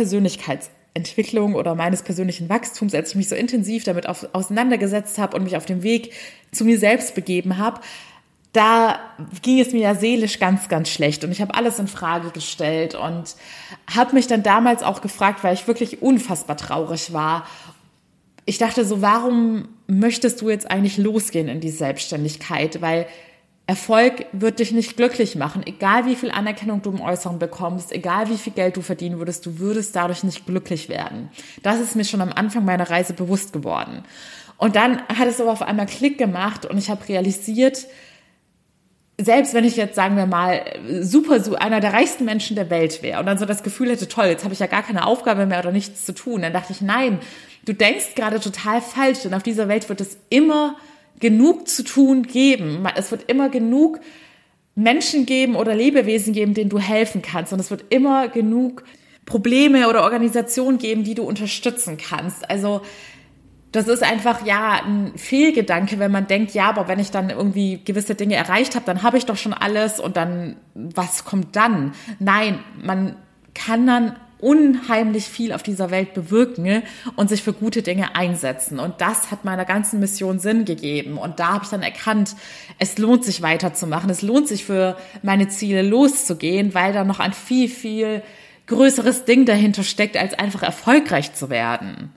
Persönlichkeitsentwicklung 0.95 1.55
oder 1.55 1.75
meines 1.75 2.03
persönlichen 2.03 2.49
Wachstums, 2.49 2.95
als 2.95 3.11
ich 3.11 3.17
mich 3.17 3.29
so 3.29 3.35
intensiv 3.35 3.85
damit 3.85 4.09
auf, 4.09 4.27
auseinandergesetzt 4.33 5.19
habe 5.19 5.37
und 5.37 5.45
mich 5.45 5.57
auf 5.57 5.67
dem 5.67 5.83
Weg 5.83 6.13
zu 6.53 6.65
mir 6.65 6.79
selbst 6.79 7.15
begeben 7.15 7.59
habe, 7.59 7.81
da 8.53 9.01
ging 9.41 9.61
es 9.61 9.73
mir 9.73 9.81
ja 9.81 9.95
seelisch 9.95 10.39
ganz, 10.39 10.69
ganz 10.69 10.91
schlecht 10.91 11.25
und 11.25 11.33
ich 11.33 11.41
habe 11.41 11.55
alles 11.55 11.79
in 11.79 11.89
Frage 11.89 12.31
gestellt 12.31 12.95
und 12.95 13.35
habe 13.95 14.15
mich 14.15 14.27
dann 14.27 14.43
damals 14.43 14.83
auch 14.83 15.01
gefragt, 15.01 15.43
weil 15.43 15.55
ich 15.55 15.67
wirklich 15.67 16.03
unfassbar 16.03 16.59
traurig 16.59 17.15
war. 17.15 17.47
Ich 18.45 18.59
dachte 18.59 18.85
so, 18.85 19.01
warum 19.01 19.69
möchtest 19.87 20.43
du 20.43 20.51
jetzt 20.51 20.71
eigentlich 20.71 20.99
losgehen 20.99 21.49
in 21.49 21.61
die 21.61 21.71
Selbstständigkeit? 21.71 22.83
Weil 22.83 23.07
Erfolg 23.67 24.27
wird 24.33 24.59
dich 24.59 24.73
nicht 24.73 24.97
glücklich 24.97 25.37
machen. 25.37 25.63
Egal 25.65 26.07
wie 26.07 26.17
viel 26.17 26.31
Anerkennung 26.31 26.83
du 26.83 26.91
im 26.91 27.01
Äußeren 27.01 27.39
bekommst, 27.39 27.93
egal 27.93 28.29
wie 28.29 28.37
viel 28.37 28.53
Geld 28.53 28.77
du 28.77 28.83
verdienen 28.83 29.19
würdest, 29.19 29.47
du 29.47 29.59
würdest 29.59 29.95
dadurch 29.95 30.25
nicht 30.25 30.47
glücklich 30.47 30.89
werden. 30.89 31.31
Das 31.63 31.81
ist 31.81 31.95
mir 31.95 32.05
schon 32.05 32.21
am 32.21 32.33
Anfang 32.33 32.65
meiner 32.65 32.91
Reise 32.91 33.13
bewusst 33.13 33.53
geworden. 33.53 34.03
Und 34.59 34.77
dann 34.77 35.03
hat 35.09 35.29
es 35.29 35.41
aber 35.41 35.53
auf 35.53 35.63
einmal 35.63 35.87
Klick 35.87 36.19
gemacht 36.19 36.67
und 36.67 36.77
ich 36.77 36.91
habe 36.91 37.09
realisiert, 37.09 37.87
selbst 39.19 39.55
wenn 39.55 39.65
ich 39.65 39.77
jetzt, 39.77 39.95
sagen 39.95 40.17
wir 40.17 40.27
mal, 40.27 40.65
super 41.01 41.41
so 41.41 41.55
einer 41.55 41.81
der 41.81 41.93
reichsten 41.93 42.25
Menschen 42.25 42.57
der 42.57 42.71
Welt 42.71 43.03
wäre 43.03 43.21
und 43.21 43.27
dann 43.27 43.39
so 43.39 43.45
das 43.45 43.63
Gefühl 43.63 43.91
hätte, 43.91 44.09
toll, 44.09 44.27
jetzt 44.27 44.45
habe 44.45 44.55
ich 44.55 44.61
ja 44.61 44.67
gar 44.67 44.83
keine 44.83 45.07
Aufgabe 45.07 45.47
mehr 45.47 45.61
oder 45.61 45.73
nichts 45.73 46.05
zu 46.05 46.15
tun, 46.15 46.43
dann 46.43 46.53
dachte 46.53 46.73
ich, 46.73 46.81
nein, 46.81 47.21
du 47.65 47.73
denkst 47.73 48.15
gerade 48.17 48.41
total 48.41 48.81
falsch, 48.81 49.21
denn 49.23 49.35
auf 49.35 49.43
dieser 49.43 49.69
Welt 49.69 49.89
wird 49.89 50.01
es 50.01 50.17
immer 50.31 50.77
genug 51.23 51.69
zu 51.69 51.85
tun 51.85 52.25
geben. 52.25 52.85
Es 52.97 53.13
wird 53.13 53.31
immer 53.31 53.49
genug 53.49 54.01
Menschen 54.75 55.25
geben 55.25 55.55
oder 55.55 55.75
Lebewesen 55.75 56.33
geben, 56.33 56.53
denen 56.53 56.69
du 56.69 56.81
helfen 56.81 57.23
kannst 57.23 57.53
und 57.53 57.61
es 57.61 57.71
wird 57.71 57.85
immer 57.91 58.29
genug 58.29 58.85
Probleme 59.25 59.89
oder 59.89 60.03
Organisationen 60.03 60.79
geben, 60.79 61.05
die 61.05 61.15
du 61.15 61.23
unterstützen 61.23 61.97
kannst. 61.97 62.51
Also 62.51 62.83
das 63.71 63.87
ist 63.87 64.03
einfach 64.03 64.45
ja 64.45 64.83
ein 64.85 65.13
Fehlgedanke, 65.17 66.01
wenn 66.01 66.11
man 66.11 66.27
denkt, 66.27 66.55
ja, 66.55 66.69
aber 66.69 66.89
wenn 66.89 66.99
ich 66.99 67.13
dann 67.13 67.31
irgendwie 67.31 67.81
gewisse 67.85 68.17
Dinge 68.17 68.35
erreicht 68.35 68.75
habe, 68.75 68.85
dann 68.85 69.05
habe 69.05 69.17
ich 69.17 69.25
doch 69.25 69.37
schon 69.37 69.55
alles 69.55 70.01
und 70.01 70.17
dann 70.17 70.57
was 70.75 71.25
kommt 71.25 71.55
dann? 71.55 71.93
Nein, 72.19 72.59
man 72.83 73.15
kann 73.55 73.87
dann 73.87 74.17
unheimlich 74.43 75.25
viel 75.25 75.53
auf 75.53 75.63
dieser 75.63 75.91
Welt 75.91 76.15
bewirken 76.15 76.83
und 77.17 77.29
sich 77.29 77.43
für 77.43 77.53
gute 77.53 77.83
Dinge 77.83 78.17
einsetzen. 78.17 78.81
Und 78.81 79.01
das 79.01 79.31
hat 79.31 79.45
meiner 79.45 79.65
ganzen 79.65 80.01
Mission 80.01 80.41
Sinn 80.41 80.65
gegeben. 80.65 81.17
Und 81.17 81.39
da 81.39 81.55
habe 81.55 81.65
ich 81.65 81.71
dann 81.71 81.83
erkannt, 81.83 82.35
es 82.79 82.99
lohnt 82.99 83.25
sich 83.25 83.41
weiterzumachen. 83.41 84.11
Es 84.11 84.21
lohnt 84.21 84.49
sich 84.49 84.65
für 84.65 84.97
meine 85.23 85.49
Ziele 85.49 85.83
loszugehen, 85.83 86.75
weil 86.75 86.93
da 86.93 87.05
noch 87.05 87.21
ein 87.21 87.33
viel, 87.33 87.69
viel 87.69 88.23
größeres 88.67 89.25
Ding 89.25 89.47
dahinter 89.47 89.85
steckt, 89.85 90.17
als 90.17 90.35
einfach 90.35 90.63
erfolgreich 90.63 91.35
zu 91.35 91.49
werden. 91.49 92.13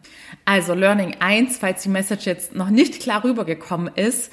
Also 0.46 0.74
Learning 0.74 1.18
1, 1.20 1.60
falls 1.60 1.84
die 1.84 1.90
Message 1.90 2.26
jetzt 2.26 2.56
noch 2.56 2.70
nicht 2.70 3.00
klar 3.00 3.24
rübergekommen 3.24 3.94
ist, 3.96 4.32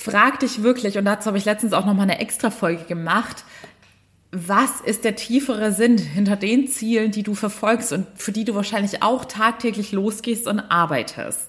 frag 0.00 0.40
dich 0.40 0.62
wirklich, 0.62 0.96
und 0.96 1.04
dazu 1.04 1.26
habe 1.26 1.38
ich 1.38 1.44
letztens 1.44 1.74
auch 1.74 1.84
noch 1.84 1.94
mal 1.94 2.04
eine 2.04 2.20
extra 2.20 2.50
Folge 2.50 2.84
gemacht, 2.84 3.44
was 4.32 4.80
ist 4.80 5.04
der 5.04 5.16
tiefere 5.16 5.72
Sinn 5.72 5.98
hinter 5.98 6.36
den 6.36 6.68
Zielen, 6.68 7.10
die 7.10 7.24
du 7.24 7.34
verfolgst 7.34 7.92
und 7.92 8.06
für 8.14 8.30
die 8.30 8.44
du 8.44 8.54
wahrscheinlich 8.54 9.02
auch 9.02 9.24
tagtäglich 9.24 9.92
losgehst 9.92 10.46
und 10.46 10.60
arbeitest? 10.60 11.48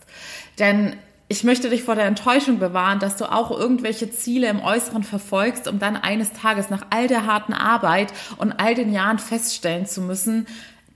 Denn 0.57 0.95
ich 1.27 1.43
möchte 1.43 1.69
dich 1.69 1.83
vor 1.83 1.95
der 1.95 2.05
Enttäuschung 2.05 2.59
bewahren, 2.59 2.99
dass 2.99 3.15
du 3.15 3.31
auch 3.31 3.51
irgendwelche 3.51 4.09
Ziele 4.09 4.49
im 4.49 4.59
Äußeren 4.59 5.03
verfolgst, 5.03 5.67
um 5.67 5.79
dann 5.79 5.95
eines 5.95 6.33
Tages 6.33 6.69
nach 6.69 6.87
all 6.89 7.07
der 7.07 7.25
harten 7.25 7.53
Arbeit 7.53 8.11
und 8.37 8.51
all 8.51 8.75
den 8.75 8.91
Jahren 8.91 9.19
feststellen 9.19 9.85
zu 9.85 10.01
müssen, 10.01 10.47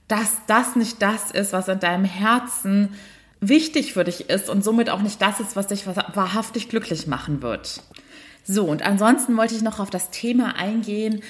dass 0.08 0.36
das 0.46 0.76
nicht 0.76 1.00
das 1.00 1.30
ist, 1.30 1.52
was 1.52 1.68
in 1.68 1.80
deinem 1.80 2.04
Herzen 2.04 2.94
wichtig 3.40 3.92
für 3.92 4.04
dich 4.04 4.28
ist 4.28 4.50
und 4.50 4.62
somit 4.62 4.90
auch 4.90 5.02
nicht 5.02 5.22
das 5.22 5.40
ist, 5.40 5.56
was 5.56 5.68
dich 5.68 5.86
wahrhaftig 5.86 6.68
glücklich 6.68 7.06
machen 7.06 7.42
wird. 7.42 7.82
So, 8.44 8.64
und 8.64 8.82
ansonsten 8.82 9.36
wollte 9.36 9.54
ich 9.54 9.62
noch 9.62 9.80
auf 9.80 9.90
das 9.90 10.10
Thema 10.10 10.56
eingehen, 10.56 11.22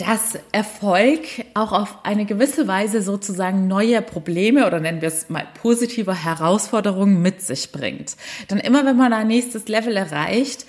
dass 0.00 0.38
Erfolg 0.52 1.20
auch 1.54 1.72
auf 1.72 1.98
eine 2.04 2.24
gewisse 2.24 2.66
Weise 2.66 3.02
sozusagen 3.02 3.68
neue 3.68 4.00
Probleme 4.00 4.66
oder 4.66 4.80
nennen 4.80 5.02
wir 5.02 5.08
es 5.08 5.28
mal 5.28 5.46
positive 5.60 6.24
Herausforderungen 6.24 7.20
mit 7.20 7.42
sich 7.42 7.70
bringt. 7.70 8.16
Denn 8.50 8.58
immer 8.58 8.86
wenn 8.86 8.96
man 8.96 9.12
ein 9.12 9.26
nächstes 9.26 9.68
Level 9.68 9.96
erreicht, 9.96 10.64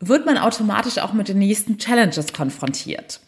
wird 0.00 0.26
man 0.26 0.38
automatisch 0.38 0.98
auch 0.98 1.12
mit 1.12 1.28
den 1.28 1.38
nächsten 1.38 1.78
Challenges 1.78 2.32
konfrontiert. 2.32 3.20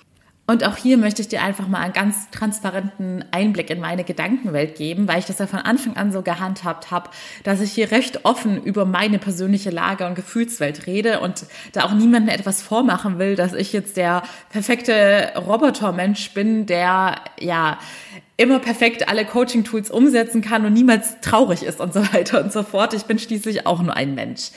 Und 0.51 0.65
auch 0.65 0.77
hier 0.77 0.99
möchte 0.99 1.23
ich 1.23 1.29
dir 1.29 1.45
einfach 1.45 1.69
mal 1.69 1.79
einen 1.79 1.93
ganz 1.93 2.29
transparenten 2.33 3.25
Einblick 3.31 3.71
in 3.71 3.79
meine 3.79 4.03
Gedankenwelt 4.03 4.75
geben, 4.75 5.07
weil 5.07 5.21
ich 5.21 5.27
das 5.27 5.39
ja 5.39 5.47
von 5.47 5.61
Anfang 5.61 5.97
an 5.97 6.11
so 6.11 6.23
gehandhabt 6.23 6.91
habe, 6.91 7.09
dass 7.45 7.61
ich 7.61 7.71
hier 7.71 7.93
recht 7.93 8.25
offen 8.25 8.61
über 8.61 8.85
meine 8.85 9.21
persönliche 9.21 9.71
Lage 9.71 10.05
und 10.09 10.17
Gefühlswelt 10.17 10.89
rede 10.89 11.21
und 11.21 11.45
da 11.71 11.85
auch 11.85 11.93
niemandem 11.93 12.35
etwas 12.35 12.63
vormachen 12.63 13.21
will, 13.21 13.37
dass 13.37 13.55
ich 13.55 13.73
jetzt 13.73 13.97
der 13.97 14.25
perfekte 14.51 15.35
Robotermensch 15.37 16.35
bin, 16.35 16.67
der 16.67 17.21
ja 17.39 17.79
immer 18.37 18.59
perfekt 18.59 19.09
alle 19.09 19.25
Coaching-Tools 19.25 19.89
umsetzen 19.89 20.43
kann 20.43 20.67
und 20.67 20.73
niemals 20.73 21.21
traurig 21.21 21.63
ist 21.63 21.79
und 21.79 21.95
so 21.95 22.01
weiter 22.13 22.43
und 22.43 22.53
so 22.53 22.65
fort. 22.65 22.93
Ich 22.93 23.05
bin 23.05 23.21
schließlich 23.21 23.69
auch 23.69 23.83
nur 23.83 23.95
ein 23.95 24.17
Mensch. 24.17 24.51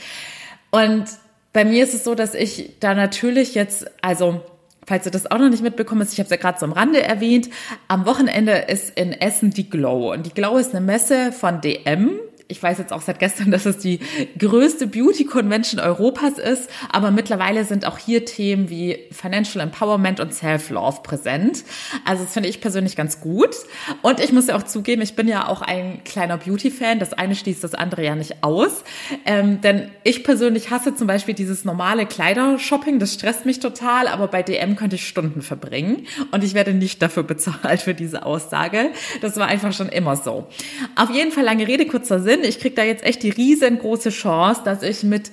Und 0.72 1.06
bei 1.52 1.64
mir 1.64 1.84
ist 1.84 1.94
es 1.94 2.04
so, 2.04 2.16
dass 2.16 2.34
ich 2.34 2.80
da 2.80 2.96
natürlich 2.96 3.54
jetzt, 3.54 3.86
also 4.02 4.42
falls 4.86 5.06
du 5.06 5.12
das 5.12 5.30
auch 5.30 5.38
noch 5.38 5.50
nicht 5.50 5.63
mitbekommen 5.63 6.02
hast, 6.02 6.13
ich 6.13 6.20
habe 6.20 6.25
es 6.25 6.32
ja 6.32 6.38
gerade 6.38 6.62
am 6.62 6.72
Rande 6.72 7.02
erwähnt, 7.02 7.50
am 7.88 8.06
Wochenende 8.06 8.54
ist 8.54 8.98
in 8.98 9.13
Essen 9.13 9.52
die 9.52 9.70
Glow. 9.70 10.12
Und 10.13 10.25
die 10.25 10.34
Glow 10.34 10.58
ist 10.58 10.75
eine 10.75 10.86
Messe 10.86 11.32
von 11.32 11.62
DM 11.62 12.20
ich 12.54 12.62
weiß 12.62 12.78
jetzt 12.78 12.94
auch 12.94 13.02
seit 13.02 13.18
gestern, 13.18 13.50
dass 13.52 13.66
es 13.66 13.80
die 13.80 14.00
größte 14.38 14.86
Beauty 14.88 15.26
Convention 15.26 15.80
Europas 15.80 16.38
ist, 16.38 16.70
aber 16.92 17.10
mittlerweile 17.10 17.66
sind 17.66 17.86
auch 17.86 17.98
hier 17.98 18.26
Themen 18.26 18.70
wie 18.70 19.00
Financial 19.12 19.64
Empowerment 19.64 20.20
und 20.20 20.34
Self-Love 20.34 21.02
präsent. 21.02 21.64
Also 22.06 22.24
das 22.24 22.34
finde 22.34 22.50
ich 22.50 22.62
persönlich 22.62 22.96
ganz 22.96 23.20
gut. 23.20 23.56
Und 24.04 24.20
ich 24.20 24.32
muss 24.32 24.48
ja 24.48 24.56
auch 24.56 24.64
zugeben, 24.64 25.02
ich 25.02 25.16
bin 25.16 25.28
ja 25.28 25.48
auch 25.48 25.62
ein 25.62 26.04
kleiner 26.04 26.38
Beauty-Fan. 26.38 27.00
Das 27.00 27.14
eine 27.14 27.36
schließt 27.36 27.64
das 27.64 27.74
andere 27.74 28.06
ja 28.06 28.16
nicht 28.16 28.44
aus. 28.44 28.84
Ähm, 29.26 29.62
denn 29.62 29.90
ich 30.04 30.24
persönlich 30.24 30.70
hasse 30.70 30.96
zum 30.96 31.08
Beispiel 31.08 31.34
dieses 31.34 31.66
normale 31.66 32.06
Kleidershopping. 32.06 33.00
Das 33.00 33.16
stresst 33.16 33.46
mich 33.46 33.60
total, 33.60 34.08
aber 34.08 34.28
bei 34.28 34.44
DM 34.44 34.76
könnte 34.76 34.98
ich 34.98 35.08
Stunden 35.08 35.42
verbringen. 35.42 36.06
Und 36.32 36.44
ich 36.44 36.54
werde 36.54 36.74
nicht 36.74 37.02
dafür 37.02 37.24
bezahlt 37.24 37.82
für 37.82 37.96
diese 37.96 38.26
Aussage. 38.26 38.92
Das 39.22 39.38
war 39.38 39.48
einfach 39.48 39.74
schon 39.74 39.90
immer 39.90 40.16
so. 40.16 40.48
Auf 40.96 41.10
jeden 41.10 41.32
Fall 41.32 41.44
lange 41.44 41.68
Rede, 41.68 41.88
kurzer 41.88 42.20
Sinn. 42.20 42.43
Ich 42.48 42.60
kriege 42.60 42.76
da 42.76 42.84
jetzt 42.84 43.04
echt 43.04 43.24
die 43.24 43.30
riesengroße 43.30 44.10
Chance, 44.10 44.62
dass 44.66 44.84
ich 44.84 45.04
mit 45.04 45.32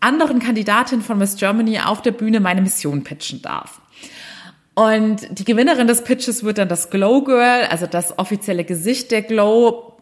anderen 0.00 0.38
Kandidatinnen 0.38 1.04
von 1.04 1.18
Miss 1.18 1.36
Germany 1.36 1.80
auf 1.80 2.02
der 2.02 2.12
Bühne 2.12 2.40
meine 2.40 2.60
Mission 2.60 3.04
pitchen 3.04 3.42
darf. 3.42 3.80
Und 4.74 5.38
die 5.38 5.44
Gewinnerin 5.44 5.86
des 5.86 6.02
Pitches 6.02 6.42
wird 6.42 6.58
dann 6.58 6.68
das 6.68 6.90
Glow 6.90 7.22
Girl, 7.22 7.66
also 7.70 7.86
das 7.86 8.18
offizielle 8.18 8.64
Gesicht 8.64 9.12
der 9.12 9.22
Glow 9.22 9.93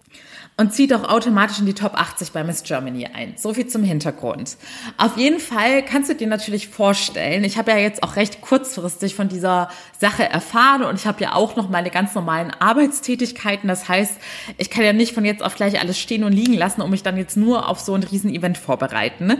und 0.57 0.73
zieht 0.73 0.93
auch 0.93 1.09
automatisch 1.09 1.59
in 1.59 1.67
die 1.67 1.75
Top 1.75 1.95
80 1.95 2.33
bei 2.33 2.45
Miss 2.45 2.63
Germany 2.63 3.07
ein. 3.07 3.35
So 3.37 3.55
viel 3.55 3.67
zum 3.67 3.83
Hintergrund. 3.83 4.57
Auf 4.99 5.17
jeden 5.17 5.41
Fall 5.41 5.83
kannst 5.83 6.11
du 6.11 6.15
dir 6.15 6.27
natürlich 6.27 6.69
vorstellen, 6.69 7.43
ich 7.45 7.57
habe 7.57 7.71
ja 7.71 7.79
jetzt 7.79 8.03
auch 8.03 8.17
recht 8.17 8.41
kurzfristig 8.43 9.15
von 9.15 9.29
dieser 9.29 9.71
Sache 9.99 10.29
erfahren 10.29 10.83
und 10.83 10.97
ich 10.97 11.07
habe 11.07 11.23
ja 11.23 11.35
auch 11.35 11.57
noch 11.57 11.71
meine 11.71 11.91
ganz 11.91 12.15
normalen 12.15 12.51
Arbeitstätigkeiten. 12.51 13.67
Das 13.67 13.89
heißt, 13.89 14.15
ich 14.59 14.71
kann 14.71 14.85
ja 14.85 14.93
nicht 14.93 15.15
von 15.15 15.25
jetzt 15.25 15.43
auf 15.43 15.57
gleich 15.57 15.81
alles 15.81 15.99
stehen 15.99 16.25
und 16.25 16.33
liegen 16.33 16.55
lassen, 16.55 16.83
um 16.83 16.91
mich 16.91 17.03
dann 17.03 17.17
jetzt 17.17 17.37
nur 17.37 17.69
auf 17.69 17.81
so 17.81 17.95
ein 17.95 18.03
Riesenevent 18.03 18.59
vorbereiten. 18.59 19.39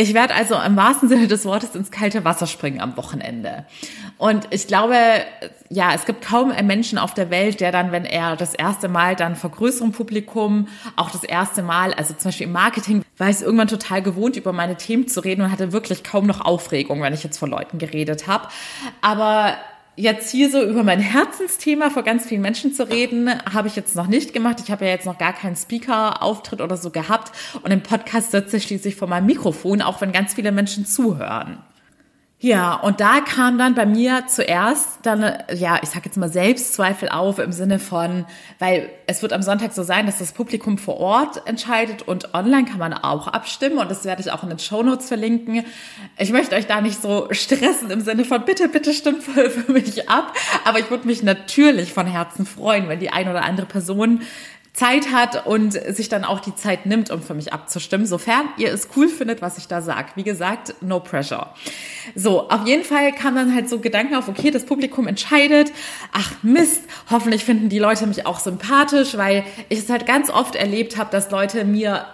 Ich 0.00 0.14
werde 0.14 0.32
also 0.36 0.54
im 0.54 0.76
wahrsten 0.76 1.08
Sinne 1.08 1.26
des 1.26 1.44
Wortes 1.44 1.74
ins 1.74 1.90
kalte 1.90 2.24
Wasser 2.24 2.46
springen 2.46 2.80
am 2.80 2.96
Wochenende. 2.96 3.66
Und 4.16 4.46
ich 4.50 4.68
glaube, 4.68 4.94
ja, 5.70 5.92
es 5.92 6.04
gibt 6.04 6.24
kaum 6.24 6.52
einen 6.52 6.68
Menschen 6.68 6.98
auf 6.98 7.14
der 7.14 7.30
Welt, 7.30 7.58
der 7.58 7.72
dann, 7.72 7.90
wenn 7.90 8.04
er 8.04 8.36
das 8.36 8.54
erste 8.54 8.86
Mal 8.86 9.16
dann 9.16 9.34
vor 9.34 9.50
größerem 9.50 9.90
Publikum, 9.90 10.68
auch 10.94 11.10
das 11.10 11.24
erste 11.24 11.64
Mal, 11.64 11.94
also 11.94 12.14
zum 12.14 12.28
Beispiel 12.28 12.46
im 12.46 12.52
Marketing, 12.52 13.02
war 13.16 13.28
ich 13.28 13.42
irgendwann 13.42 13.66
total 13.66 14.00
gewohnt, 14.00 14.36
über 14.36 14.52
meine 14.52 14.76
Themen 14.76 15.08
zu 15.08 15.18
reden 15.18 15.42
und 15.42 15.50
hatte 15.50 15.72
wirklich 15.72 16.04
kaum 16.04 16.28
noch 16.28 16.42
Aufregung, 16.42 17.02
wenn 17.02 17.12
ich 17.12 17.24
jetzt 17.24 17.38
vor 17.38 17.48
Leuten 17.48 17.78
geredet 17.78 18.28
habe. 18.28 18.46
Aber 19.00 19.56
jetzt 19.98 20.30
hier 20.30 20.48
so 20.48 20.62
über 20.62 20.84
mein 20.84 21.00
Herzensthema 21.00 21.90
vor 21.90 22.04
ganz 22.04 22.26
vielen 22.26 22.40
Menschen 22.40 22.72
zu 22.72 22.88
reden, 22.88 23.30
habe 23.52 23.68
ich 23.68 23.76
jetzt 23.76 23.96
noch 23.96 24.06
nicht 24.06 24.32
gemacht. 24.32 24.58
Ich 24.62 24.70
habe 24.70 24.84
ja 24.84 24.92
jetzt 24.92 25.06
noch 25.06 25.18
gar 25.18 25.32
keinen 25.32 25.56
Speaker-Auftritt 25.56 26.60
oder 26.60 26.76
so 26.76 26.90
gehabt. 26.90 27.32
Und 27.62 27.70
im 27.72 27.82
Podcast 27.82 28.30
sitze 28.30 28.58
ich 28.58 28.62
schließlich 28.62 28.96
vor 28.96 29.08
meinem 29.08 29.26
Mikrofon, 29.26 29.82
auch 29.82 30.00
wenn 30.00 30.12
ganz 30.12 30.34
viele 30.34 30.52
Menschen 30.52 30.86
zuhören. 30.86 31.58
Ja, 32.40 32.74
und 32.74 33.00
da 33.00 33.20
kam 33.20 33.58
dann 33.58 33.74
bei 33.74 33.84
mir 33.84 34.28
zuerst 34.28 35.00
dann, 35.02 35.22
ja, 35.52 35.80
ich 35.82 35.88
sag 35.88 36.04
jetzt 36.04 36.16
mal 36.16 36.28
Selbstzweifel 36.28 37.08
auf 37.08 37.40
im 37.40 37.50
Sinne 37.50 37.80
von, 37.80 38.26
weil 38.60 38.90
es 39.08 39.22
wird 39.22 39.32
am 39.32 39.42
Sonntag 39.42 39.72
so 39.72 39.82
sein, 39.82 40.06
dass 40.06 40.18
das 40.18 40.30
Publikum 40.30 40.78
vor 40.78 40.98
Ort 40.98 41.48
entscheidet 41.48 42.02
und 42.02 42.34
online 42.34 42.66
kann 42.66 42.78
man 42.78 42.94
auch 42.94 43.26
abstimmen 43.26 43.78
und 43.78 43.90
das 43.90 44.04
werde 44.04 44.22
ich 44.22 44.30
auch 44.30 44.44
in 44.44 44.50
den 44.50 44.60
Shownotes 44.60 45.08
verlinken. 45.08 45.64
Ich 46.16 46.30
möchte 46.30 46.54
euch 46.54 46.68
da 46.68 46.80
nicht 46.80 47.02
so 47.02 47.26
stressen 47.32 47.90
im 47.90 48.02
Sinne 48.02 48.24
von 48.24 48.44
bitte, 48.44 48.68
bitte 48.68 48.94
stimmt 48.94 49.24
voll 49.24 49.50
für 49.50 49.72
mich 49.72 50.08
ab, 50.08 50.32
aber 50.64 50.78
ich 50.78 50.90
würde 50.90 51.08
mich 51.08 51.24
natürlich 51.24 51.92
von 51.92 52.06
Herzen 52.06 52.46
freuen, 52.46 52.88
wenn 52.88 53.00
die 53.00 53.10
ein 53.10 53.28
oder 53.28 53.42
andere 53.42 53.66
Person 53.66 54.20
Zeit 54.78 55.10
hat 55.10 55.44
und 55.44 55.72
sich 55.72 56.08
dann 56.08 56.24
auch 56.24 56.38
die 56.38 56.54
Zeit 56.54 56.86
nimmt, 56.86 57.10
um 57.10 57.20
für 57.20 57.34
mich 57.34 57.52
abzustimmen, 57.52 58.06
sofern 58.06 58.48
ihr 58.58 58.72
es 58.72 58.88
cool 58.96 59.08
findet, 59.08 59.42
was 59.42 59.58
ich 59.58 59.66
da 59.66 59.82
sage. 59.82 60.10
Wie 60.14 60.22
gesagt, 60.22 60.74
no 60.80 61.00
pressure. 61.00 61.52
So, 62.14 62.48
auf 62.48 62.64
jeden 62.64 62.84
Fall 62.84 63.12
kam 63.12 63.34
dann 63.34 63.52
halt 63.52 63.68
so 63.68 63.80
Gedanken 63.80 64.14
auf, 64.14 64.28
okay, 64.28 64.52
das 64.52 64.64
Publikum 64.64 65.08
entscheidet, 65.08 65.72
ach 66.12 66.32
Mist, 66.42 66.84
hoffentlich 67.10 67.44
finden 67.44 67.68
die 67.68 67.80
Leute 67.80 68.06
mich 68.06 68.24
auch 68.24 68.38
sympathisch, 68.38 69.16
weil 69.16 69.44
ich 69.68 69.80
es 69.80 69.90
halt 69.90 70.06
ganz 70.06 70.30
oft 70.30 70.54
erlebt 70.54 70.96
habe, 70.96 71.10
dass 71.10 71.32
Leute 71.32 71.64
mir 71.64 72.06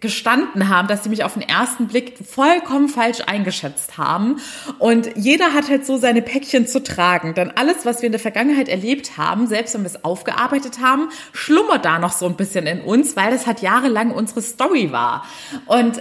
gestanden 0.00 0.68
haben, 0.68 0.88
dass 0.88 1.02
sie 1.04 1.10
mich 1.10 1.24
auf 1.24 1.34
den 1.34 1.42
ersten 1.42 1.88
Blick 1.88 2.18
vollkommen 2.24 2.88
falsch 2.88 3.20
eingeschätzt 3.26 3.98
haben. 3.98 4.40
Und 4.78 5.10
jeder 5.16 5.54
hat 5.54 5.68
halt 5.68 5.84
so 5.86 5.96
seine 5.96 6.22
Päckchen 6.22 6.66
zu 6.66 6.82
tragen. 6.82 7.34
Denn 7.34 7.50
alles, 7.56 7.84
was 7.84 8.00
wir 8.02 8.06
in 8.06 8.12
der 8.12 8.20
Vergangenheit 8.20 8.68
erlebt 8.68 9.18
haben, 9.18 9.46
selbst 9.46 9.74
wenn 9.74 9.82
wir 9.82 9.88
es 9.88 10.04
aufgearbeitet 10.04 10.80
haben, 10.80 11.08
schlummert 11.32 11.84
da 11.84 11.98
noch 11.98 12.12
so 12.12 12.26
ein 12.26 12.36
bisschen 12.36 12.66
in 12.66 12.80
uns, 12.80 13.16
weil 13.16 13.30
das 13.30 13.46
halt 13.46 13.60
jahrelang 13.60 14.10
unsere 14.10 14.42
Story 14.42 14.92
war. 14.92 15.26
Und 15.66 16.00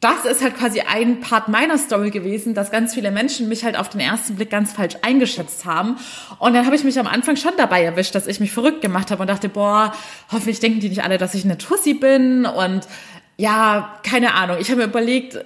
das 0.00 0.26
ist 0.26 0.42
halt 0.42 0.56
quasi 0.56 0.80
ein 0.80 1.20
Part 1.20 1.48
meiner 1.48 1.78
Story 1.78 2.10
gewesen, 2.10 2.54
dass 2.54 2.70
ganz 2.70 2.94
viele 2.94 3.10
Menschen 3.10 3.48
mich 3.48 3.64
halt 3.64 3.78
auf 3.78 3.88
den 3.88 4.00
ersten 4.00 4.36
Blick 4.36 4.50
ganz 4.50 4.72
falsch 4.72 4.96
eingeschätzt 5.00 5.64
haben. 5.64 5.96
Und 6.38 6.54
dann 6.54 6.66
habe 6.66 6.76
ich 6.76 6.84
mich 6.84 6.98
am 6.98 7.06
Anfang 7.06 7.36
schon 7.36 7.52
dabei 7.56 7.82
erwischt, 7.82 8.14
dass 8.14 8.26
ich 8.26 8.38
mich 8.38 8.52
verrückt 8.52 8.82
gemacht 8.82 9.10
habe 9.10 9.22
und 9.22 9.28
dachte, 9.28 9.48
boah, 9.48 9.94
hoffentlich 10.30 10.60
denken 10.60 10.80
die 10.80 10.90
nicht 10.90 11.02
alle, 11.02 11.16
dass 11.16 11.34
ich 11.34 11.44
eine 11.44 11.56
Tussi 11.56 11.94
bin 11.94 12.44
und 12.44 12.86
ja, 13.38 13.98
keine 14.02 14.34
Ahnung. 14.34 14.58
Ich 14.60 14.70
habe 14.70 14.82
mir 14.82 14.86
überlegt, 14.86 15.44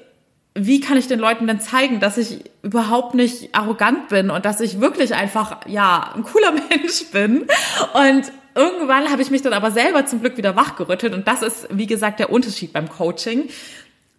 wie 0.54 0.80
kann 0.80 0.96
ich 0.96 1.06
den 1.06 1.20
Leuten 1.20 1.46
denn 1.46 1.60
zeigen, 1.60 2.00
dass 2.00 2.18
ich 2.18 2.44
überhaupt 2.62 3.14
nicht 3.14 3.54
arrogant 3.54 4.08
bin 4.08 4.30
und 4.30 4.44
dass 4.44 4.60
ich 4.60 4.80
wirklich 4.80 5.14
einfach, 5.14 5.66
ja, 5.66 6.12
ein 6.14 6.24
cooler 6.24 6.52
Mensch 6.70 7.04
bin. 7.12 7.46
Und 7.94 8.32
irgendwann 8.54 9.10
habe 9.10 9.22
ich 9.22 9.30
mich 9.30 9.42
dann 9.42 9.52
aber 9.52 9.70
selber 9.70 10.06
zum 10.06 10.20
Glück 10.20 10.36
wieder 10.36 10.56
wachgerüttelt. 10.56 11.14
Und 11.14 11.28
das 11.28 11.42
ist, 11.42 11.68
wie 11.70 11.86
gesagt, 11.86 12.18
der 12.18 12.30
Unterschied 12.30 12.72
beim 12.72 12.88
Coaching 12.88 13.48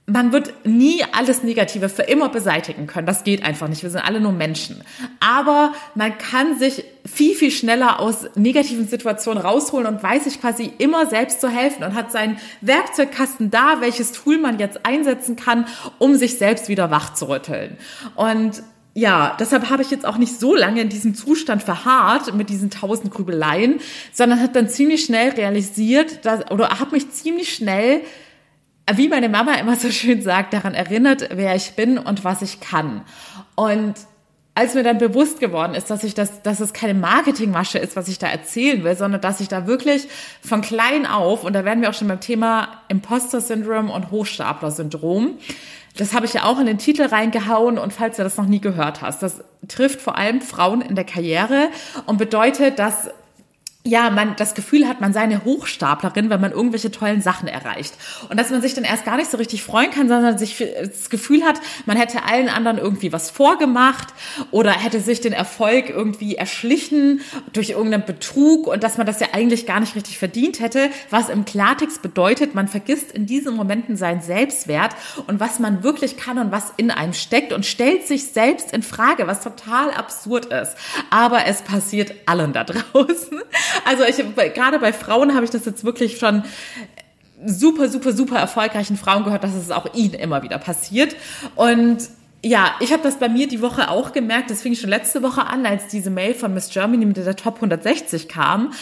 man 0.08 0.34
wird 0.34 0.65
nie 0.65 1.03
alles 1.13 1.43
Negative 1.43 1.88
für 1.88 2.01
immer 2.01 2.29
beseitigen 2.29 2.88
können. 2.88 3.05
Das 3.05 3.24
geht 3.24 3.43
einfach 3.43 3.67
nicht. 3.67 3.84
Wir 3.84 3.89
sind 3.89 4.01
alle 4.01 4.20
nur 4.20 4.31
Menschen. 4.31 4.84
Aber 5.20 5.74
man 5.96 6.17
kann 6.17 6.58
sich 6.58 6.84
viel, 7.05 7.36
viel 7.36 7.51
schneller 7.51 8.00
aus 8.00 8.25
negativen 8.36 8.88
Situationen 8.88 9.41
rausholen 9.41 9.88
und 9.88 10.03
weiß 10.03 10.25
sich 10.25 10.41
quasi 10.41 10.74
immer 10.79 11.05
selbst 11.05 11.39
zu 11.39 11.50
helfen 11.50 11.84
und 11.84 11.93
hat 11.93 12.12
seinen 12.12 12.38
Werkzeugkasten 12.62 13.51
da, 13.51 13.79
welches 13.79 14.12
Tool 14.12 14.38
man 14.38 14.60
jetzt 14.60 14.86
einsetzen 14.86 15.36
kann, 15.36 15.65
um 16.00 16.15
sich 16.15 16.38
selbst 16.38 16.67
wieder 16.67 16.91
wach 16.91 17.13
zu 17.13 17.29
rütteln. 17.29 17.77
Und 18.15 18.63
ja, 18.93 19.38
deshalb 19.39 19.70
habe 19.70 19.84
ich 19.84 19.91
jetzt 19.91 20.05
auch 20.05 20.17
nicht 20.17 20.38
so 20.38 20.53
lange 20.53 20.81
in 20.81 20.89
diesem 20.89 21.15
Zustand 21.15 21.63
verharrt 21.63 22.34
mit 22.34 22.50
diesen 22.50 22.70
tausend 22.70 23.13
Grübeleien, 23.13 23.79
sondern 24.12 24.41
hat 24.41 24.55
dann 24.55 24.67
ziemlich 24.67 25.05
schnell 25.05 25.29
realisiert, 25.29 26.25
dass, 26.25 26.51
oder 26.51 26.79
habe 26.79 26.91
mich 26.91 27.10
ziemlich 27.12 27.53
schnell 27.53 28.01
wie 28.93 29.07
meine 29.07 29.29
Mama 29.29 29.53
immer 29.55 29.75
so 29.75 29.89
schön 29.89 30.21
sagt, 30.21 30.53
daran 30.53 30.73
erinnert, 30.73 31.29
wer 31.31 31.55
ich 31.55 31.73
bin 31.73 31.97
und 31.97 32.23
was 32.23 32.41
ich 32.41 32.59
kann. 32.59 33.01
Und 33.55 33.95
als 34.53 34.73
mir 34.73 34.83
dann 34.83 34.97
bewusst 34.97 35.39
geworden 35.39 35.75
ist, 35.75 35.89
dass 35.89 36.03
ich 36.03 36.13
das, 36.13 36.41
dass 36.41 36.59
es 36.59 36.73
keine 36.73 36.93
Marketingmasche 36.93 37.77
ist, 37.77 37.95
was 37.95 38.09
ich 38.09 38.19
da 38.19 38.27
erzählen 38.27 38.83
will, 38.83 38.95
sondern 38.95 39.21
dass 39.21 39.39
ich 39.39 39.47
da 39.47 39.65
wirklich 39.65 40.07
von 40.41 40.61
klein 40.61 41.05
auf, 41.05 41.43
und 41.43 41.53
da 41.53 41.63
werden 41.63 41.81
wir 41.81 41.89
auch 41.89 41.93
schon 41.93 42.09
beim 42.09 42.19
Thema 42.19 42.67
Imposter-Syndrom 42.89 43.89
und 43.89 44.11
Hochstapler-Syndrom, 44.11 45.38
das 45.97 46.13
habe 46.13 46.25
ich 46.25 46.33
ja 46.33 46.43
auch 46.43 46.59
in 46.59 46.65
den 46.65 46.77
Titel 46.77 47.03
reingehauen 47.03 47.77
und 47.77 47.93
falls 47.93 48.17
du 48.17 48.23
das 48.23 48.38
noch 48.38 48.45
nie 48.45 48.59
gehört 48.59 49.01
hast, 49.01 49.23
das 49.23 49.43
trifft 49.67 50.01
vor 50.01 50.17
allem 50.17 50.41
Frauen 50.41 50.81
in 50.81 50.95
der 50.95 51.05
Karriere 51.05 51.69
und 52.05 52.17
bedeutet, 52.17 52.79
dass 52.79 53.09
ja, 53.83 54.11
man 54.11 54.35
das 54.35 54.53
Gefühl 54.53 54.88
hat, 54.88 55.01
man 55.01 55.11
sei 55.11 55.21
eine 55.21 55.43
Hochstaplerin, 55.43 56.29
wenn 56.29 56.39
man 56.39 56.51
irgendwelche 56.51 56.91
tollen 56.91 57.21
Sachen 57.21 57.47
erreicht. 57.47 57.95
Und 58.29 58.39
dass 58.39 58.51
man 58.51 58.61
sich 58.61 58.75
dann 58.75 58.83
erst 58.83 59.05
gar 59.05 59.17
nicht 59.17 59.31
so 59.31 59.38
richtig 59.38 59.63
freuen 59.63 59.89
kann, 59.89 60.07
sondern 60.07 60.38
sich 60.38 60.63
das 60.79 61.09
Gefühl 61.09 61.43
hat, 61.43 61.59
man 61.88 61.97
hätte 61.97 62.23
allen 62.23 62.47
anderen 62.47 62.77
irgendwie 62.77 63.11
was 63.11 63.31
vorgemacht 63.31 64.09
oder 64.51 64.71
hätte 64.71 65.00
sich 65.00 65.19
den 65.19 65.33
Erfolg 65.33 65.89
irgendwie 65.89 66.35
erschlichen 66.35 67.21
durch 67.53 67.71
irgendeinen 67.71 68.05
Betrug 68.05 68.67
und 68.67 68.83
dass 68.83 68.97
man 68.97 69.07
das 69.07 69.20
ja 69.20 69.29
eigentlich 69.33 69.65
gar 69.65 69.79
nicht 69.79 69.96
richtig 69.96 70.20
verdient 70.20 70.59
hätte, 70.59 70.89
was 71.09 71.29
im 71.29 71.46
Klartext 71.46 72.03
bedeutet, 72.03 72.53
man 72.53 72.67
vergisst 72.67 73.11
in 73.11 73.25
diesen 73.25 73.55
Momenten 73.55 73.96
seinen 73.96 74.22
Selbstwert 74.22 74.96
und 75.25 75.39
was 75.39 75.57
man 75.57 75.81
wirklich 75.81 76.17
kann 76.17 76.37
und 76.37 76.51
was 76.51 76.72
in 76.77 76.91
einem 76.91 77.13
steckt 77.13 77.51
und 77.51 77.65
stellt 77.65 78.07
sich 78.07 78.27
selbst 78.27 78.74
in 78.74 78.83
Frage, 78.83 79.25
was 79.25 79.41
total 79.41 79.89
absurd 79.91 80.46
ist. 80.46 80.75
Aber 81.09 81.46
es 81.48 81.63
passiert 81.63 82.13
allen 82.27 82.53
da 82.53 82.63
draußen. 82.63 83.41
Also 83.86 84.03
ich 84.03 84.18
gerade 84.53 84.79
bei 84.79 84.94
Frauen 84.94 85.34
habe 85.34 85.46
ich 85.46 85.51
das 85.51 85.66
jetzt 85.66 85.84
wirklich 85.84 86.18
schon 86.18 86.44
super, 87.46 87.90
super, 87.90 88.14
super 88.14 88.38
erfolgreichen 88.38 88.98
Frauen 88.98 89.24
gehört, 89.24 89.44
dass 89.44 89.53
es 89.53 89.72
auch 89.72 89.94
ihnen 89.94 90.14
immer 90.14 90.44
wieder 90.44 90.57
passiert. 90.57 91.16
Und 91.55 92.00
ja, 92.44 92.75
ich 92.79 92.92
habe 92.92 93.03
das 93.03 93.18
bei 93.18 93.29
mir 93.29 93.48
die 93.48 93.62
Woche 93.62 93.90
auch 93.90 94.14
gemerkt. 94.14 94.50
Das 94.50 94.62
fing 94.62 94.75
schon 94.75 94.90
letzte 94.90 95.22
Woche 95.22 95.46
an, 95.46 95.66
als 95.66 95.88
diese 95.88 96.10
Mail 96.10 96.34
von 96.34 96.53
Miss 96.53 96.70
Germany 96.70 97.05
mit 97.05 97.18
der 97.18 97.36
Top 97.36 97.55
160 97.55 98.27
kam. 98.27 98.74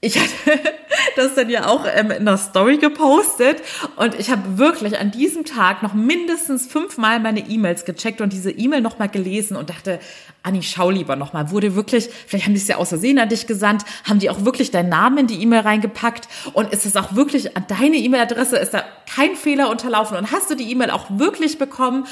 Ich 0.00 0.18
hatte 0.18 0.30
das 1.16 1.34
dann 1.34 1.48
ja 1.48 1.66
auch 1.66 1.84
ähm, 1.92 2.10
in 2.10 2.24
der 2.24 2.36
Story 2.36 2.78
gepostet 2.78 3.62
und 3.96 4.14
ich 4.14 4.30
habe 4.30 4.58
wirklich 4.58 4.98
an 4.98 5.10
diesem 5.10 5.44
Tag 5.44 5.82
noch 5.82 5.94
mindestens 5.94 6.66
fünfmal 6.66 7.20
meine 7.20 7.40
E-Mails 7.40 7.84
gecheckt 7.84 8.20
und 8.20 8.32
diese 8.32 8.50
E-Mail 8.50 8.82
nochmal 8.82 9.08
gelesen 9.08 9.56
und 9.56 9.70
dachte, 9.70 9.98
Anni, 10.46 10.62
schau 10.62 10.90
lieber 10.90 11.16
nochmal. 11.16 11.50
Wurde 11.50 11.74
wirklich, 11.74 12.08
vielleicht 12.26 12.46
haben 12.46 12.54
die 12.54 12.60
es 12.60 12.68
ja 12.68 12.76
aus 12.76 12.90
Versehen 12.90 13.18
an 13.18 13.28
dich 13.28 13.48
gesandt, 13.48 13.84
haben 14.08 14.20
die 14.20 14.30
auch 14.30 14.44
wirklich 14.44 14.70
deinen 14.70 14.88
Namen 14.88 15.18
in 15.18 15.26
die 15.26 15.42
E-Mail 15.42 15.60
reingepackt 15.60 16.28
und 16.52 16.72
ist 16.72 16.86
es 16.86 16.94
auch 16.94 17.16
wirklich 17.16 17.56
an 17.56 17.64
deine 17.66 17.96
E-Mail-Adresse, 17.96 18.56
ist 18.56 18.72
da 18.72 18.84
kein 19.12 19.34
Fehler 19.34 19.70
unterlaufen 19.70 20.16
und 20.16 20.30
hast 20.30 20.48
du 20.48 20.54
die 20.54 20.70
E-Mail 20.70 20.90
auch 20.90 21.06
wirklich 21.10 21.58
bekommen? 21.58 22.06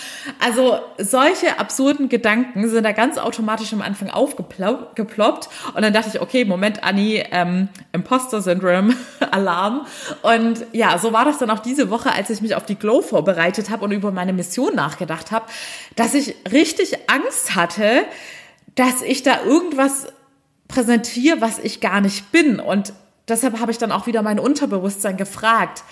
Also 0.45 0.81
solche 0.99 1.61
absurden 1.61 2.09
Gedanken 2.09 2.69
sind 2.69 2.83
da 2.83 2.91
ganz 2.91 3.19
automatisch 3.19 3.73
am 3.73 3.83
Anfang 3.83 4.11
aufgeploppt 4.11 5.49
und 5.75 5.83
dann 5.83 5.93
dachte 5.93 6.11
ich, 6.13 6.21
okay, 6.21 6.45
Moment, 6.45 6.83
Anni, 6.83 7.23
ähm, 7.31 7.69
Imposter-Syndrom, 7.93 8.97
Alarm. 9.31 9.87
Und 10.23 10.67
ja, 10.73 10.99
so 10.99 11.13
war 11.13 11.25
das 11.25 11.39
dann 11.39 11.51
auch 11.51 11.61
diese 11.61 11.89
Woche, 11.89 12.13
als 12.13 12.31
ich 12.31 12.41
mich 12.41 12.57
auf 12.57 12.67
die 12.67 12.77
Glow 12.77 13.01
vorbereitet 13.01 13.71
habe 13.71 13.85
und 13.85 13.93
über 13.93 14.11
meine 14.11 14.33
Mission 14.33 14.75
nachgedacht 14.75 15.31
habe, 15.31 15.47
dass 15.95 16.15
ich 16.15 16.35
richtig 16.51 16.99
Angst 17.09 17.55
hatte, 17.55 18.05
dass 18.75 19.03
ich 19.03 19.23
da 19.23 19.45
irgendwas 19.45 20.09
präsentiere, 20.69 21.41
was 21.41 21.59
ich 21.59 21.81
gar 21.81 22.01
nicht 22.01 22.33
bin. 22.33 22.59
Und 22.59 22.93
deshalb 23.29 23.61
habe 23.61 23.71
ich 23.71 23.79
dann 23.79 23.93
auch 23.93 24.07
wieder 24.07 24.23
mein 24.23 24.39
Unterbewusstsein 24.39 25.17
gefragt, 25.17 25.85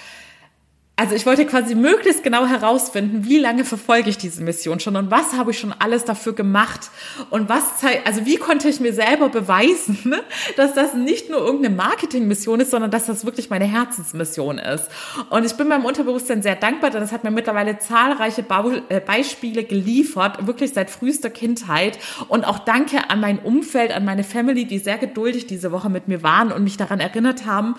also 1.02 1.16
ich 1.16 1.26
wollte 1.26 1.44
quasi 1.46 1.74
möglichst 1.74 2.22
genau 2.22 2.46
herausfinden, 2.46 3.24
wie 3.24 3.38
lange 3.38 3.64
verfolge 3.64 4.08
ich 4.08 4.18
diese 4.18 4.40
Mission 4.40 4.78
schon 4.78 4.94
und 4.94 5.10
was 5.10 5.32
habe 5.32 5.50
ich 5.50 5.58
schon 5.58 5.74
alles 5.76 6.04
dafür 6.04 6.32
gemacht 6.32 6.92
und 7.28 7.48
was 7.48 7.78
zeigt, 7.78 8.06
also 8.06 8.24
wie 8.24 8.36
konnte 8.36 8.68
ich 8.68 8.78
mir 8.78 8.92
selber 8.92 9.28
beweisen, 9.28 9.98
ne, 10.04 10.22
dass 10.56 10.74
das 10.74 10.94
nicht 10.94 11.28
nur 11.28 11.40
irgendeine 11.40 11.74
Marketingmission 11.74 12.60
ist, 12.60 12.70
sondern 12.70 12.92
dass 12.92 13.06
das 13.06 13.26
wirklich 13.26 13.50
meine 13.50 13.64
Herzensmission 13.64 14.58
ist. 14.58 14.88
Und 15.28 15.44
ich 15.44 15.54
bin 15.54 15.66
meinem 15.66 15.86
Unterbewusstsein 15.86 16.40
sehr 16.40 16.54
dankbar, 16.54 16.90
denn 16.90 17.02
es 17.02 17.10
hat 17.10 17.24
mir 17.24 17.32
mittlerweile 17.32 17.80
zahlreiche 17.80 18.44
äh, 18.88 19.00
Beispiele 19.00 19.64
geliefert, 19.64 20.46
wirklich 20.46 20.72
seit 20.72 20.88
frühester 20.88 21.30
Kindheit. 21.30 21.98
Und 22.28 22.44
auch 22.44 22.60
danke 22.60 23.10
an 23.10 23.18
mein 23.18 23.40
Umfeld, 23.40 23.90
an 23.90 24.04
meine 24.04 24.22
Family, 24.22 24.66
die 24.66 24.78
sehr 24.78 24.98
geduldig 24.98 25.48
diese 25.48 25.72
Woche 25.72 25.90
mit 25.90 26.06
mir 26.06 26.22
waren 26.22 26.52
und 26.52 26.62
mich 26.62 26.76
daran 26.76 27.00
erinnert 27.00 27.44
haben, 27.44 27.74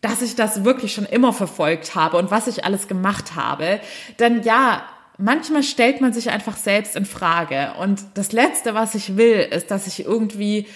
dass 0.00 0.22
ich 0.22 0.36
das 0.36 0.64
wirklich 0.64 0.92
schon 0.92 1.06
immer 1.06 1.32
verfolgt 1.32 1.94
habe 1.94 2.16
und 2.16 2.30
was 2.30 2.46
ich 2.46 2.64
alles 2.64 2.88
gemacht 2.88 3.34
habe. 3.34 3.80
Denn 4.18 4.42
ja, 4.42 4.82
manchmal 5.18 5.62
stellt 5.62 6.00
man 6.00 6.12
sich 6.12 6.30
einfach 6.30 6.56
selbst 6.56 6.96
in 6.96 7.04
Frage. 7.04 7.72
Und 7.80 8.04
das 8.14 8.32
Letzte, 8.32 8.74
was 8.74 8.94
ich 8.94 9.16
will, 9.16 9.40
ist, 9.40 9.70
dass 9.70 9.86
ich 9.86 10.04
irgendwie 10.04 10.66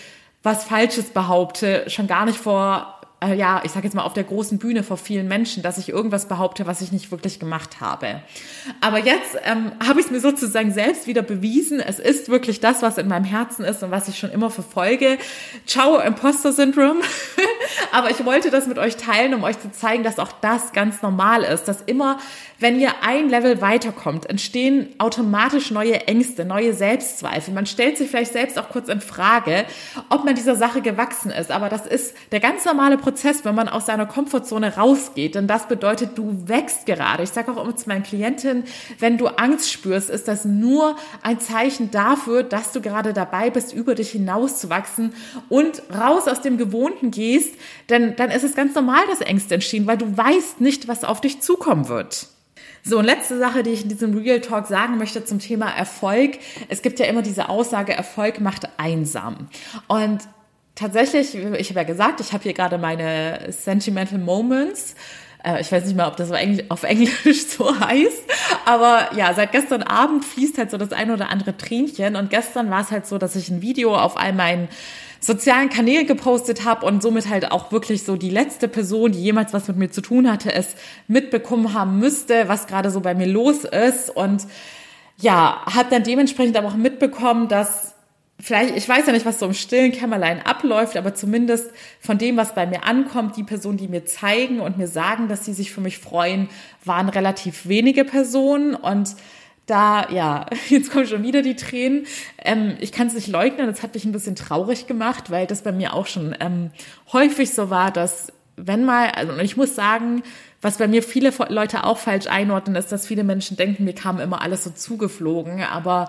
was 0.42 0.64
Falsches 0.64 1.10
behaupte, 1.10 1.88
schon 1.88 2.08
gar 2.08 2.24
nicht 2.24 2.38
vor 2.38 2.98
äh, 3.22 3.36
ja, 3.36 3.62
ich 3.64 3.70
sage 3.70 3.86
jetzt 3.86 3.94
mal 3.94 4.02
auf 4.02 4.14
der 4.14 4.24
großen 4.24 4.58
Bühne 4.58 4.82
vor 4.82 4.96
vielen 4.96 5.28
Menschen, 5.28 5.62
dass 5.62 5.78
ich 5.78 5.88
irgendwas 5.88 6.26
behaupte, 6.26 6.66
was 6.66 6.80
ich 6.80 6.92
nicht 6.92 7.10
wirklich 7.10 7.38
gemacht 7.38 7.80
habe. 7.80 8.22
Aber 8.80 8.98
jetzt 8.98 9.36
ähm, 9.44 9.72
habe 9.86 10.00
ich 10.00 10.06
es 10.06 10.12
mir 10.12 10.20
sozusagen 10.20 10.72
selbst 10.72 11.06
wieder 11.06 11.22
bewiesen. 11.22 11.80
Es 11.80 11.98
ist 11.98 12.28
wirklich 12.28 12.60
das, 12.60 12.82
was 12.82 12.98
in 12.98 13.08
meinem 13.08 13.24
Herzen 13.24 13.64
ist 13.64 13.82
und 13.82 13.90
was 13.90 14.08
ich 14.08 14.18
schon 14.18 14.30
immer 14.30 14.50
verfolge. 14.50 15.18
Ciao, 15.66 15.98
Imposter 15.98 16.52
Syndrome. 16.52 17.00
Aber 17.92 18.10
ich 18.10 18.24
wollte 18.24 18.50
das 18.50 18.66
mit 18.66 18.78
euch 18.78 18.96
teilen, 18.96 19.34
um 19.34 19.44
euch 19.44 19.58
zu 19.58 19.70
zeigen, 19.72 20.02
dass 20.02 20.18
auch 20.18 20.32
das 20.40 20.72
ganz 20.72 21.02
normal 21.02 21.42
ist, 21.42 21.64
dass 21.64 21.82
immer 21.82 22.18
wenn 22.62 22.78
ihr 22.78 23.02
ein 23.02 23.28
Level 23.28 23.60
weiterkommt, 23.60 24.30
entstehen 24.30 24.94
automatisch 24.98 25.72
neue 25.72 26.06
Ängste, 26.06 26.44
neue 26.44 26.72
Selbstzweifel. 26.72 27.52
Man 27.52 27.66
stellt 27.66 27.98
sich 27.98 28.08
vielleicht 28.08 28.32
selbst 28.32 28.56
auch 28.56 28.68
kurz 28.68 28.88
in 28.88 29.00
Frage, 29.00 29.64
ob 30.08 30.24
man 30.24 30.36
dieser 30.36 30.54
Sache 30.54 30.80
gewachsen 30.80 31.32
ist. 31.32 31.50
Aber 31.50 31.68
das 31.68 31.86
ist 31.86 32.14
der 32.30 32.38
ganz 32.38 32.64
normale 32.64 32.98
Prozess, 32.98 33.44
wenn 33.44 33.56
man 33.56 33.68
aus 33.68 33.86
seiner 33.86 34.06
Komfortzone 34.06 34.76
rausgeht. 34.76 35.34
Denn 35.34 35.48
das 35.48 35.66
bedeutet, 35.66 36.16
du 36.16 36.44
wächst 36.46 36.86
gerade. 36.86 37.24
Ich 37.24 37.30
sage 37.30 37.50
auch 37.50 37.62
immer 37.62 37.74
zu 37.74 37.88
meinen 37.88 38.04
Klientinnen, 38.04 38.64
wenn 39.00 39.18
du 39.18 39.26
Angst 39.26 39.72
spürst, 39.72 40.08
ist 40.08 40.28
das 40.28 40.44
nur 40.44 40.94
ein 41.22 41.40
Zeichen 41.40 41.90
dafür, 41.90 42.44
dass 42.44 42.70
du 42.70 42.80
gerade 42.80 43.12
dabei 43.12 43.50
bist, 43.50 43.74
über 43.74 43.96
dich 43.96 44.10
hinauszuwachsen 44.10 45.14
und 45.48 45.82
raus 45.92 46.28
aus 46.28 46.40
dem 46.40 46.58
Gewohnten 46.58 47.10
gehst. 47.10 47.51
Denn 47.88 48.16
dann 48.16 48.30
ist 48.30 48.44
es 48.44 48.54
ganz 48.54 48.74
normal, 48.74 49.02
dass 49.08 49.20
Ängste 49.20 49.54
entstehen, 49.54 49.86
weil 49.86 49.98
du 49.98 50.16
weißt 50.16 50.60
nicht, 50.60 50.88
was 50.88 51.04
auf 51.04 51.20
dich 51.20 51.40
zukommen 51.40 51.88
wird. 51.88 52.28
So, 52.84 52.98
und 52.98 53.04
letzte 53.04 53.38
Sache, 53.38 53.62
die 53.62 53.70
ich 53.70 53.84
in 53.84 53.88
diesem 53.88 54.16
Real 54.16 54.40
Talk 54.40 54.66
sagen 54.66 54.98
möchte 54.98 55.24
zum 55.24 55.38
Thema 55.38 55.70
Erfolg. 55.70 56.38
Es 56.68 56.82
gibt 56.82 56.98
ja 56.98 57.06
immer 57.06 57.22
diese 57.22 57.48
Aussage, 57.48 57.92
Erfolg 57.92 58.40
macht 58.40 58.68
einsam. 58.76 59.48
Und 59.86 60.22
tatsächlich, 60.74 61.36
ich 61.36 61.68
habe 61.70 61.80
ja 61.80 61.84
gesagt, 61.84 62.20
ich 62.20 62.32
habe 62.32 62.42
hier 62.42 62.54
gerade 62.54 62.78
meine 62.78 63.52
Sentimental 63.52 64.18
Moments. 64.18 64.96
Äh, 65.44 65.60
ich 65.60 65.70
weiß 65.70 65.84
nicht 65.84 65.96
mal, 65.96 66.08
ob 66.08 66.16
das 66.16 66.32
auf 66.68 66.82
Englisch 66.82 67.46
so 67.56 67.78
heißt. 67.78 68.22
Aber 68.64 69.10
ja, 69.16 69.32
seit 69.34 69.52
gestern 69.52 69.82
Abend 69.82 70.24
fließt 70.24 70.58
halt 70.58 70.72
so 70.72 70.76
das 70.76 70.92
ein 70.92 71.12
oder 71.12 71.28
andere 71.28 71.56
Tränchen. 71.56 72.16
Und 72.16 72.30
gestern 72.30 72.68
war 72.70 72.80
es 72.80 72.90
halt 72.90 73.06
so, 73.06 73.18
dass 73.18 73.36
ich 73.36 73.48
ein 73.48 73.62
Video 73.62 73.96
auf 73.96 74.16
all 74.16 74.32
meinen 74.32 74.68
sozialen 75.22 75.70
Kanälen 75.70 76.06
gepostet 76.06 76.64
habe 76.64 76.84
und 76.84 77.02
somit 77.02 77.28
halt 77.28 77.52
auch 77.52 77.70
wirklich 77.70 78.02
so 78.02 78.16
die 78.16 78.28
letzte 78.28 78.66
Person, 78.66 79.12
die 79.12 79.22
jemals 79.22 79.52
was 79.52 79.68
mit 79.68 79.76
mir 79.76 79.90
zu 79.90 80.00
tun 80.00 80.30
hatte, 80.30 80.52
es 80.52 80.74
mitbekommen 81.06 81.74
haben 81.74 82.00
müsste, 82.00 82.48
was 82.48 82.66
gerade 82.66 82.90
so 82.90 83.00
bei 83.00 83.14
mir 83.14 83.28
los 83.28 83.64
ist. 83.64 84.10
Und 84.10 84.46
ja, 85.18 85.62
habe 85.66 85.90
dann 85.90 86.02
dementsprechend 86.02 86.56
aber 86.56 86.68
auch 86.68 86.76
mitbekommen, 86.76 87.46
dass 87.46 87.94
vielleicht, 88.40 88.76
ich 88.76 88.88
weiß 88.88 89.06
ja 89.06 89.12
nicht, 89.12 89.24
was 89.24 89.38
so 89.38 89.46
im 89.46 89.54
stillen 89.54 89.92
Kämmerlein 89.92 90.44
abläuft, 90.44 90.96
aber 90.96 91.14
zumindest 91.14 91.70
von 92.00 92.18
dem, 92.18 92.36
was 92.36 92.56
bei 92.56 92.66
mir 92.66 92.84
ankommt, 92.84 93.36
die 93.36 93.44
Personen, 93.44 93.78
die 93.78 93.86
mir 93.86 94.04
zeigen 94.04 94.58
und 94.58 94.76
mir 94.76 94.88
sagen, 94.88 95.28
dass 95.28 95.44
sie 95.44 95.52
sich 95.52 95.70
für 95.70 95.80
mich 95.80 95.98
freuen, 95.98 96.48
waren 96.84 97.08
relativ 97.08 97.68
wenige 97.68 98.04
Personen 98.04 98.74
und 98.74 99.14
da, 99.66 100.08
ja, 100.10 100.46
jetzt 100.68 100.90
kommen 100.90 101.06
schon 101.06 101.22
wieder 101.22 101.42
die 101.42 101.56
Tränen. 101.56 102.06
Ähm, 102.38 102.76
ich 102.80 102.92
kann 102.92 103.06
es 103.06 103.14
nicht 103.14 103.28
leugnen, 103.28 103.66
das 103.66 103.82
hat 103.82 103.94
mich 103.94 104.04
ein 104.04 104.12
bisschen 104.12 104.36
traurig 104.36 104.86
gemacht, 104.86 105.30
weil 105.30 105.46
das 105.46 105.62
bei 105.62 105.72
mir 105.72 105.94
auch 105.94 106.06
schon 106.06 106.34
ähm, 106.40 106.70
häufig 107.12 107.52
so 107.52 107.70
war, 107.70 107.90
dass 107.90 108.32
wenn 108.56 108.84
mal, 108.84 109.10
also 109.10 109.36
ich 109.38 109.56
muss 109.56 109.74
sagen, 109.74 110.22
was 110.60 110.78
bei 110.78 110.86
mir 110.86 111.02
viele 111.02 111.32
Leute 111.48 111.84
auch 111.84 111.98
falsch 111.98 112.26
einordnen, 112.26 112.76
ist, 112.76 112.92
dass 112.92 113.06
viele 113.06 113.24
Menschen 113.24 113.56
denken, 113.56 113.84
mir 113.84 113.94
kam 113.94 114.20
immer 114.20 114.42
alles 114.42 114.64
so 114.64 114.70
zugeflogen, 114.70 115.62
aber 115.62 116.08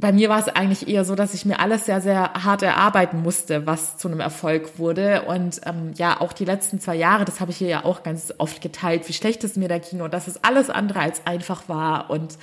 bei 0.00 0.12
mir 0.12 0.30
war 0.30 0.38
es 0.38 0.48
eigentlich 0.48 0.88
eher 0.88 1.04
so, 1.04 1.14
dass 1.14 1.34
ich 1.34 1.44
mir 1.44 1.60
alles 1.60 1.84
sehr, 1.84 2.00
sehr 2.00 2.32
hart 2.32 2.62
erarbeiten 2.62 3.20
musste, 3.20 3.66
was 3.66 3.98
zu 3.98 4.08
einem 4.08 4.20
Erfolg 4.20 4.78
wurde. 4.78 5.22
Und 5.22 5.60
ähm, 5.66 5.92
ja, 5.94 6.20
auch 6.20 6.32
die 6.32 6.46
letzten 6.46 6.80
zwei 6.80 6.96
Jahre, 6.96 7.26
das 7.26 7.40
habe 7.40 7.50
ich 7.50 7.58
hier 7.58 7.68
ja 7.68 7.84
auch 7.84 8.02
ganz 8.02 8.32
oft 8.38 8.62
geteilt, 8.62 9.08
wie 9.08 9.12
schlecht 9.12 9.44
es 9.44 9.56
mir 9.56 9.68
da 9.68 9.78
ging 9.78 10.00
und 10.00 10.14
dass 10.14 10.26
es 10.26 10.42
alles 10.42 10.70
andere 10.70 11.00
als 11.00 11.26
einfach 11.26 11.68
war. 11.68 12.08
Und 12.08 12.38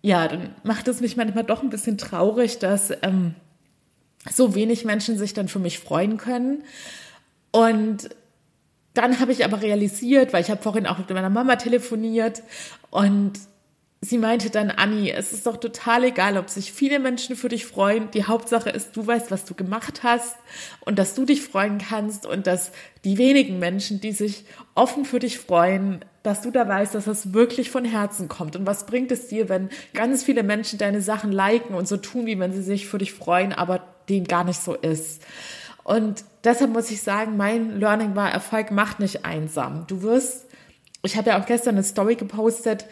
ja, 0.00 0.26
dann 0.26 0.54
macht 0.62 0.88
es 0.88 1.02
mich 1.02 1.18
manchmal 1.18 1.44
doch 1.44 1.62
ein 1.62 1.68
bisschen 1.68 1.98
traurig, 1.98 2.58
dass 2.58 2.90
ähm, 3.02 3.34
so 4.30 4.54
wenig 4.54 4.86
Menschen 4.86 5.18
sich 5.18 5.34
dann 5.34 5.48
für 5.48 5.58
mich 5.58 5.78
freuen 5.78 6.16
können. 6.16 6.64
Und 7.50 8.08
dann 8.94 9.20
habe 9.20 9.32
ich 9.32 9.44
aber 9.44 9.60
realisiert, 9.60 10.32
weil 10.32 10.42
ich 10.42 10.50
habe 10.50 10.62
vorhin 10.62 10.86
auch 10.86 10.96
mit 10.96 11.10
meiner 11.10 11.30
Mama 11.30 11.56
telefoniert 11.56 12.42
und 12.90 13.32
sie 14.02 14.16
meinte 14.16 14.48
dann, 14.48 14.70
Anni, 14.70 15.10
es 15.10 15.32
ist 15.32 15.46
doch 15.46 15.58
total 15.58 16.04
egal, 16.04 16.38
ob 16.38 16.48
sich 16.48 16.72
viele 16.72 16.98
Menschen 16.98 17.36
für 17.36 17.50
dich 17.50 17.66
freuen. 17.66 18.10
Die 18.12 18.24
Hauptsache 18.24 18.70
ist, 18.70 18.96
du 18.96 19.06
weißt, 19.06 19.30
was 19.30 19.44
du 19.44 19.54
gemacht 19.54 20.02
hast 20.02 20.36
und 20.80 20.98
dass 20.98 21.14
du 21.14 21.26
dich 21.26 21.42
freuen 21.42 21.78
kannst 21.78 22.24
und 22.24 22.46
dass 22.46 22.72
die 23.04 23.18
wenigen 23.18 23.58
Menschen, 23.58 24.00
die 24.00 24.12
sich 24.12 24.46
offen 24.74 25.04
für 25.04 25.18
dich 25.18 25.38
freuen, 25.38 26.02
dass 26.22 26.40
du 26.40 26.50
da 26.50 26.66
weißt, 26.66 26.94
dass 26.94 27.04
das 27.04 27.34
wirklich 27.34 27.70
von 27.70 27.84
Herzen 27.84 28.28
kommt. 28.28 28.56
Und 28.56 28.66
was 28.66 28.86
bringt 28.86 29.12
es 29.12 29.28
dir, 29.28 29.50
wenn 29.50 29.68
ganz 29.92 30.24
viele 30.24 30.42
Menschen 30.42 30.78
deine 30.78 31.02
Sachen 31.02 31.30
liken 31.30 31.74
und 31.74 31.86
so 31.86 31.98
tun, 31.98 32.24
wie 32.24 32.38
wenn 32.38 32.52
sie 32.52 32.62
sich 32.62 32.86
für 32.86 32.98
dich 32.98 33.12
freuen, 33.12 33.52
aber 33.52 33.82
dem 34.08 34.24
gar 34.24 34.44
nicht 34.44 34.62
so 34.62 34.74
ist? 34.74 35.22
Und 35.84 36.24
deshalb 36.44 36.70
muss 36.70 36.90
ich 36.90 37.02
sagen, 37.02 37.36
mein 37.36 37.78
Learning 37.78 38.16
war, 38.16 38.30
Erfolg 38.30 38.70
macht 38.70 39.00
nicht 39.00 39.26
einsam. 39.26 39.86
Du 39.88 40.02
wirst, 40.02 40.46
ich 41.02 41.16
habe 41.16 41.30
ja 41.30 41.40
auch 41.40 41.46
gestern 41.46 41.74
eine 41.74 41.84
Story 41.84 42.16
gepostet, 42.16 42.86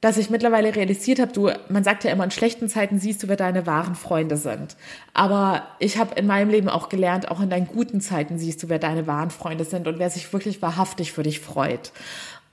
dass 0.00 0.16
ich 0.16 0.30
mittlerweile 0.30 0.74
realisiert 0.76 1.18
habe, 1.18 1.32
du, 1.32 1.50
man 1.68 1.82
sagt 1.82 2.04
ja 2.04 2.12
immer, 2.12 2.24
in 2.24 2.30
schlechten 2.30 2.68
Zeiten 2.68 2.98
siehst 2.98 3.22
du, 3.22 3.28
wer 3.28 3.36
deine 3.36 3.66
wahren 3.66 3.96
Freunde 3.96 4.36
sind. 4.36 4.76
Aber 5.12 5.66
ich 5.80 5.98
habe 5.98 6.14
in 6.14 6.26
meinem 6.26 6.50
Leben 6.50 6.68
auch 6.68 6.88
gelernt, 6.88 7.30
auch 7.30 7.40
in 7.40 7.50
deinen 7.50 7.66
guten 7.66 8.00
Zeiten 8.00 8.38
siehst 8.38 8.62
du, 8.62 8.68
wer 8.68 8.78
deine 8.78 9.06
wahren 9.06 9.30
Freunde 9.30 9.64
sind 9.64 9.88
und 9.88 9.98
wer 9.98 10.10
sich 10.10 10.32
wirklich 10.32 10.62
wahrhaftig 10.62 11.12
für 11.12 11.24
dich 11.24 11.40
freut. 11.40 11.92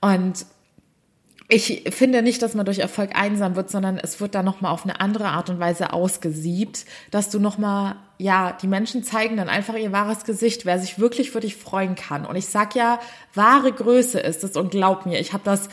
Und 0.00 0.44
ich 1.48 1.84
finde 1.90 2.22
nicht, 2.22 2.42
dass 2.42 2.54
man 2.54 2.66
durch 2.66 2.80
Erfolg 2.80 3.14
einsam 3.14 3.54
wird, 3.54 3.70
sondern 3.70 3.98
es 3.98 4.20
wird 4.20 4.34
dann 4.34 4.44
nochmal 4.44 4.72
auf 4.72 4.82
eine 4.82 5.00
andere 5.00 5.28
Art 5.28 5.48
und 5.48 5.60
Weise 5.60 5.92
ausgesiebt, 5.92 6.84
dass 7.12 7.30
du 7.30 7.38
nochmal, 7.38 7.94
ja, 8.18 8.58
die 8.60 8.66
Menschen 8.66 9.04
zeigen 9.04 9.36
dann 9.36 9.48
einfach 9.48 9.76
ihr 9.76 9.92
wahres 9.92 10.24
Gesicht, 10.24 10.66
wer 10.66 10.80
sich 10.80 10.98
wirklich 10.98 11.30
für 11.30 11.38
dich 11.38 11.54
freuen 11.54 11.94
kann. 11.94 12.26
Und 12.26 12.34
ich 12.34 12.46
sag 12.46 12.74
ja, 12.74 12.98
wahre 13.34 13.70
Größe 13.70 14.18
ist 14.18 14.42
es 14.42 14.56
und 14.56 14.72
glaub 14.72 15.06
mir, 15.06 15.20
ich 15.20 15.32
habe 15.32 15.44
das 15.44 15.68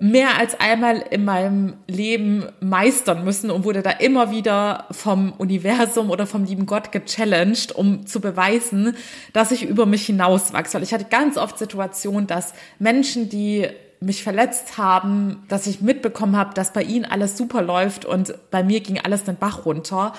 mehr 0.00 0.38
als 0.38 0.58
einmal 0.60 1.04
in 1.10 1.24
meinem 1.24 1.74
Leben 1.86 2.46
meistern 2.60 3.24
müssen 3.24 3.50
und 3.50 3.64
wurde 3.64 3.82
da 3.82 3.90
immer 3.90 4.30
wieder 4.30 4.86
vom 4.90 5.32
Universum 5.38 6.10
oder 6.10 6.26
vom 6.26 6.44
lieben 6.44 6.66
Gott 6.66 6.92
gechallenged, 6.92 7.72
um 7.72 8.06
zu 8.06 8.20
beweisen, 8.20 8.96
dass 9.32 9.50
ich 9.50 9.64
über 9.64 9.86
mich 9.86 10.06
hinauswachse. 10.06 10.74
Weil 10.74 10.82
ich 10.82 10.92
hatte 10.92 11.06
ganz 11.06 11.36
oft 11.36 11.58
Situationen, 11.58 12.26
dass 12.26 12.54
Menschen, 12.78 13.28
die 13.28 13.68
mich 14.00 14.22
verletzt 14.22 14.78
haben, 14.78 15.42
dass 15.48 15.66
ich 15.66 15.80
mitbekommen 15.80 16.36
habe, 16.36 16.54
dass 16.54 16.72
bei 16.72 16.82
ihnen 16.82 17.04
alles 17.04 17.36
super 17.36 17.62
läuft 17.62 18.04
und 18.04 18.34
bei 18.52 18.62
mir 18.62 18.80
ging 18.80 19.00
alles 19.00 19.24
den 19.24 19.36
Bach 19.36 19.64
runter. 19.64 20.12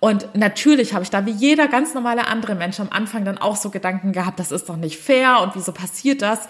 Und 0.00 0.34
natürlich 0.34 0.92
habe 0.92 1.02
ich 1.02 1.10
da 1.10 1.24
wie 1.24 1.30
jeder 1.30 1.68
ganz 1.68 1.94
normale 1.94 2.26
andere 2.26 2.54
Mensch 2.54 2.78
am 2.78 2.90
Anfang 2.90 3.24
dann 3.24 3.38
auch 3.38 3.56
so 3.56 3.70
Gedanken 3.70 4.12
gehabt, 4.12 4.38
das 4.38 4.52
ist 4.52 4.68
doch 4.68 4.76
nicht 4.76 4.98
fair 4.98 5.40
und 5.40 5.54
wieso 5.54 5.72
passiert 5.72 6.20
das? 6.20 6.40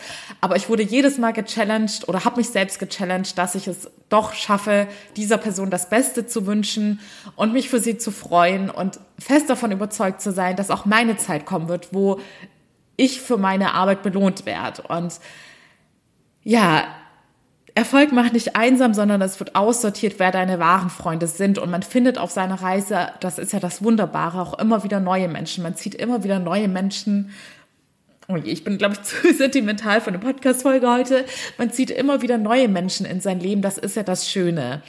Aber 0.41 0.57
ich 0.57 0.69
wurde 0.69 0.83
jedes 0.83 1.19
Mal 1.19 1.33
gechallenged 1.33 2.09
oder 2.09 2.25
habe 2.25 2.39
mich 2.39 2.49
selbst 2.49 2.81
gechallenged, 2.81 3.39
dass 3.39 3.55
ich 3.55 3.69
es 3.69 3.89
doch 4.09 4.35
schaffe, 4.35 4.89
dieser 5.17 5.39
Person 5.39 5.71
das 5.71 5.89
Beste 5.89 6.27
zu 6.27 6.47
wünschen 6.47 6.99
und 7.37 7.53
mich 7.53 7.69
für 7.69 7.79
sie 7.79 7.97
zu 7.97 8.11
freuen 8.11 8.71
und 8.71 8.99
fest 9.19 9.49
davon 9.49 9.71
überzeugt 9.71 10.21
zu 10.21 10.33
sein, 10.33 10.57
dass 10.57 10.71
auch 10.71 10.85
meine 10.85 11.17
Zeit 11.17 11.47
kommen 11.47 11.69
wird, 11.69 11.95
wo 11.95 12.19
ich 12.97 13.21
für 13.21 13.39
meine 13.39 13.75
Arbeit 13.75 14.03
belohnt 14.03 14.47
werde. 14.47 14.83
Und 14.83 15.15
ja, 16.45 16.85
Erfolg 17.75 18.13
macht 18.13 18.35
nicht 18.35 18.55
einsam, 18.55 18.93
sondern 18.93 19.23
es 19.23 19.41
wird 19.41 19.55
aussortiert, 19.57 20.19
wer 20.19 20.31
deine 20.31 20.59
wahren 20.59 20.91
Freunde 20.91 21.27
sind. 21.27 21.59
Und 21.59 21.71
man 21.71 21.83
findet 21.83 22.19
auf 22.19 22.31
seiner 22.31 22.57
Reise, 22.57 23.09
das 23.21 23.39
ist 23.39 23.53
ja 23.53 23.61
das 23.61 23.83
Wunderbare, 23.83 24.41
auch 24.41 24.59
immer 24.59 24.85
wieder 24.85 25.01
neue 25.01 25.29
Menschen. 25.29 25.63
Man 25.63 25.75
zieht 25.75 25.95
immer 25.95 26.23
wieder 26.23 26.39
neue 26.39 26.69
Menschen. 26.69 27.31
Oh 28.29 28.37
je, 28.37 28.53
ich 28.53 28.63
bin, 28.63 28.77
glaube 28.77 28.95
ich, 28.95 29.03
zu 29.05 29.33
sentimental 29.33 30.03
für 30.03 30.09
eine 30.09 30.19
Podcast-Folge 30.19 30.91
heute. 30.91 31.25
Man 31.57 31.71
zieht 31.71 31.91
immer 31.91 32.21
wieder 32.21 32.37
neue 32.37 32.69
Menschen 32.69 33.07
in 33.07 33.21
sein 33.21 33.41
Leben. 33.41 33.63
Das 33.63 33.79
ist 33.79 33.97
ja 33.97 34.03
das 34.03 34.31
Schöne. 34.31 34.83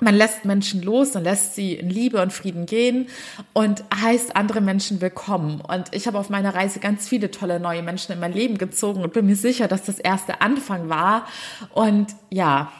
Man 0.00 0.14
lässt 0.14 0.46
Menschen 0.46 0.82
los 0.82 1.14
und 1.14 1.24
lässt 1.24 1.54
sie 1.54 1.74
in 1.74 1.90
Liebe 1.90 2.22
und 2.22 2.32
Frieden 2.32 2.64
gehen 2.64 3.08
und 3.52 3.84
heißt 3.94 4.34
andere 4.34 4.62
Menschen 4.62 5.00
willkommen. 5.02 5.60
Und 5.60 5.94
ich 5.94 6.06
habe 6.06 6.18
auf 6.18 6.30
meiner 6.30 6.54
Reise 6.54 6.80
ganz 6.80 7.06
viele 7.06 7.30
tolle 7.30 7.60
neue 7.60 7.82
Menschen 7.82 8.12
in 8.12 8.20
mein 8.20 8.32
Leben 8.32 8.56
gezogen 8.56 9.02
und 9.02 9.12
bin 9.12 9.26
mir 9.26 9.36
sicher, 9.36 9.68
dass 9.68 9.82
das 9.84 9.98
erste 9.98 10.40
Anfang 10.40 10.88
war. 10.88 11.26
Und 11.74 12.08
ja, 12.30 12.72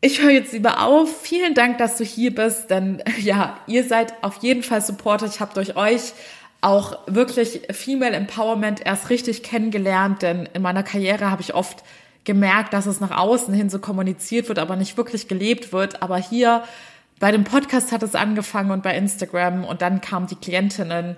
ich 0.00 0.22
höre 0.22 0.30
jetzt 0.30 0.54
lieber 0.54 0.82
auf. 0.82 1.20
Vielen 1.20 1.52
Dank, 1.52 1.76
dass 1.76 1.98
du 1.98 2.04
hier 2.04 2.34
bist, 2.34 2.70
denn 2.70 3.02
ja, 3.18 3.58
ihr 3.66 3.84
seid 3.84 4.14
auf 4.22 4.38
jeden 4.42 4.62
Fall 4.62 4.80
Supporter. 4.80 5.26
Ich 5.26 5.40
habe 5.40 5.52
durch 5.52 5.76
euch 5.76 6.14
auch 6.62 6.98
wirklich 7.06 7.62
Female 7.70 8.16
Empowerment 8.16 8.84
erst 8.84 9.10
richtig 9.10 9.42
kennengelernt, 9.42 10.22
denn 10.22 10.48
in 10.52 10.62
meiner 10.62 10.82
Karriere 10.82 11.30
habe 11.30 11.42
ich 11.42 11.54
oft 11.54 11.82
gemerkt, 12.24 12.72
dass 12.72 12.86
es 12.86 13.00
nach 13.00 13.16
außen 13.16 13.52
hin 13.54 13.70
so 13.70 13.78
kommuniziert 13.78 14.48
wird, 14.48 14.58
aber 14.58 14.76
nicht 14.76 14.96
wirklich 14.96 15.28
gelebt 15.28 15.72
wird. 15.72 16.02
Aber 16.02 16.16
hier 16.18 16.62
bei 17.18 17.32
dem 17.32 17.44
Podcast 17.44 17.92
hat 17.92 18.02
es 18.02 18.14
angefangen 18.14 18.70
und 18.70 18.82
bei 18.82 18.96
Instagram 18.96 19.64
und 19.64 19.82
dann 19.82 20.00
kamen 20.00 20.26
die 20.26 20.36
Klientinnen. 20.36 21.16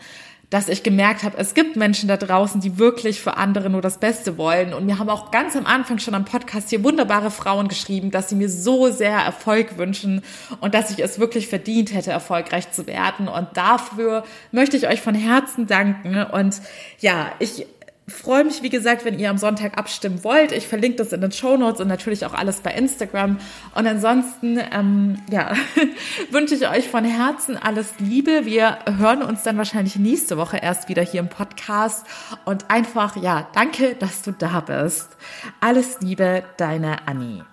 dass 0.53 0.69
ich 0.69 0.83
gemerkt 0.83 1.23
habe, 1.23 1.39
es 1.39 1.55
gibt 1.55 1.77
Menschen 1.77 2.11
da 2.11 2.19
draußen, 2.19 2.61
die 2.61 2.77
wirklich 2.77 3.23
für 3.23 3.39
andere 3.39 3.71
nur 3.71 3.81
das 3.81 3.97
Beste 3.97 4.37
wollen. 4.37 4.75
Und 4.75 4.85
mir 4.85 4.99
haben 4.99 5.09
auch 5.09 5.31
ganz 5.31 5.57
am 5.57 5.65
Anfang 5.65 5.99
schon 5.99 6.15
am 6.15 6.27
Podcast 6.27 6.69
hier 6.69 6.85
wunderbare 6.85 7.31
Frauen 7.31 7.69
geschrieben, 7.69 8.11
dass 8.11 8.29
sie 8.29 8.35
mir 8.35 8.51
so 8.51 8.91
sehr 8.91 9.17
Erfolg 9.17 9.79
wünschen 9.79 10.21
und 10.61 10.75
dass 10.75 10.91
ich 10.91 11.03
es 11.03 11.19
wirklich 11.19 11.49
verdient 11.49 11.95
hätte, 11.95 12.11
erfolgreich 12.11 12.71
zu 12.71 12.87
werden. 12.87 13.29
Und 13.29 13.49
dafür 13.55 14.25
möchte 14.51 14.77
ich 14.77 14.89
euch 14.89 15.01
von 15.01 15.15
Herzen 15.15 15.67
danken. 15.67 16.23
Und 16.23 16.61
ja, 16.99 17.33
ich 17.39 17.65
freue 18.13 18.45
mich, 18.45 18.63
wie 18.63 18.69
gesagt, 18.69 19.05
wenn 19.05 19.19
ihr 19.19 19.31
am 19.31 19.39
Sonntag 19.39 19.79
abstimmen 19.79 20.25
wollt. 20.25 20.53
Ich 20.53 20.69
verlinke 20.69 20.99
das 20.99 21.13
in 21.13 21.21
den 21.21 21.33
Show 21.33 21.57
Notes 21.57 21.81
und 21.81 21.89
natürlich 21.89 22.25
auch 22.27 22.35
alles 22.35 22.61
bei 22.61 22.73
Instagram. 22.73 23.39
Und 23.75 23.87
ansonsten, 23.87 24.61
ähm, 24.73 25.23
ja, 25.31 25.53
wünsche 26.31 26.55
ich 26.55 26.69
euch 26.69 26.89
von 26.89 27.05
Herzen 27.05 27.57
alles 27.57 27.95
Liebe. 27.99 28.45
Wir 28.45 28.79
hören 28.99 29.23
uns 29.23 29.43
dann 29.43 29.59
wahrscheinlich 29.59 29.97
nächste 29.97 30.37
Woche 30.37 30.59
erst 30.59 30.89
wieder 30.89 31.03
hier 31.03 31.21
im 31.21 31.29
Podcast. 31.29 32.07
Und 32.45 32.71
einfach, 32.71 33.17
ja, 33.17 33.49
danke, 33.55 33.95
dass 33.95 34.23
du 34.23 34.33
da 34.33 34.61
bist. 34.61 35.17
Alles 35.61 36.01
Liebe, 36.01 36.45
deine 36.57 37.07
Annie. 37.07 37.52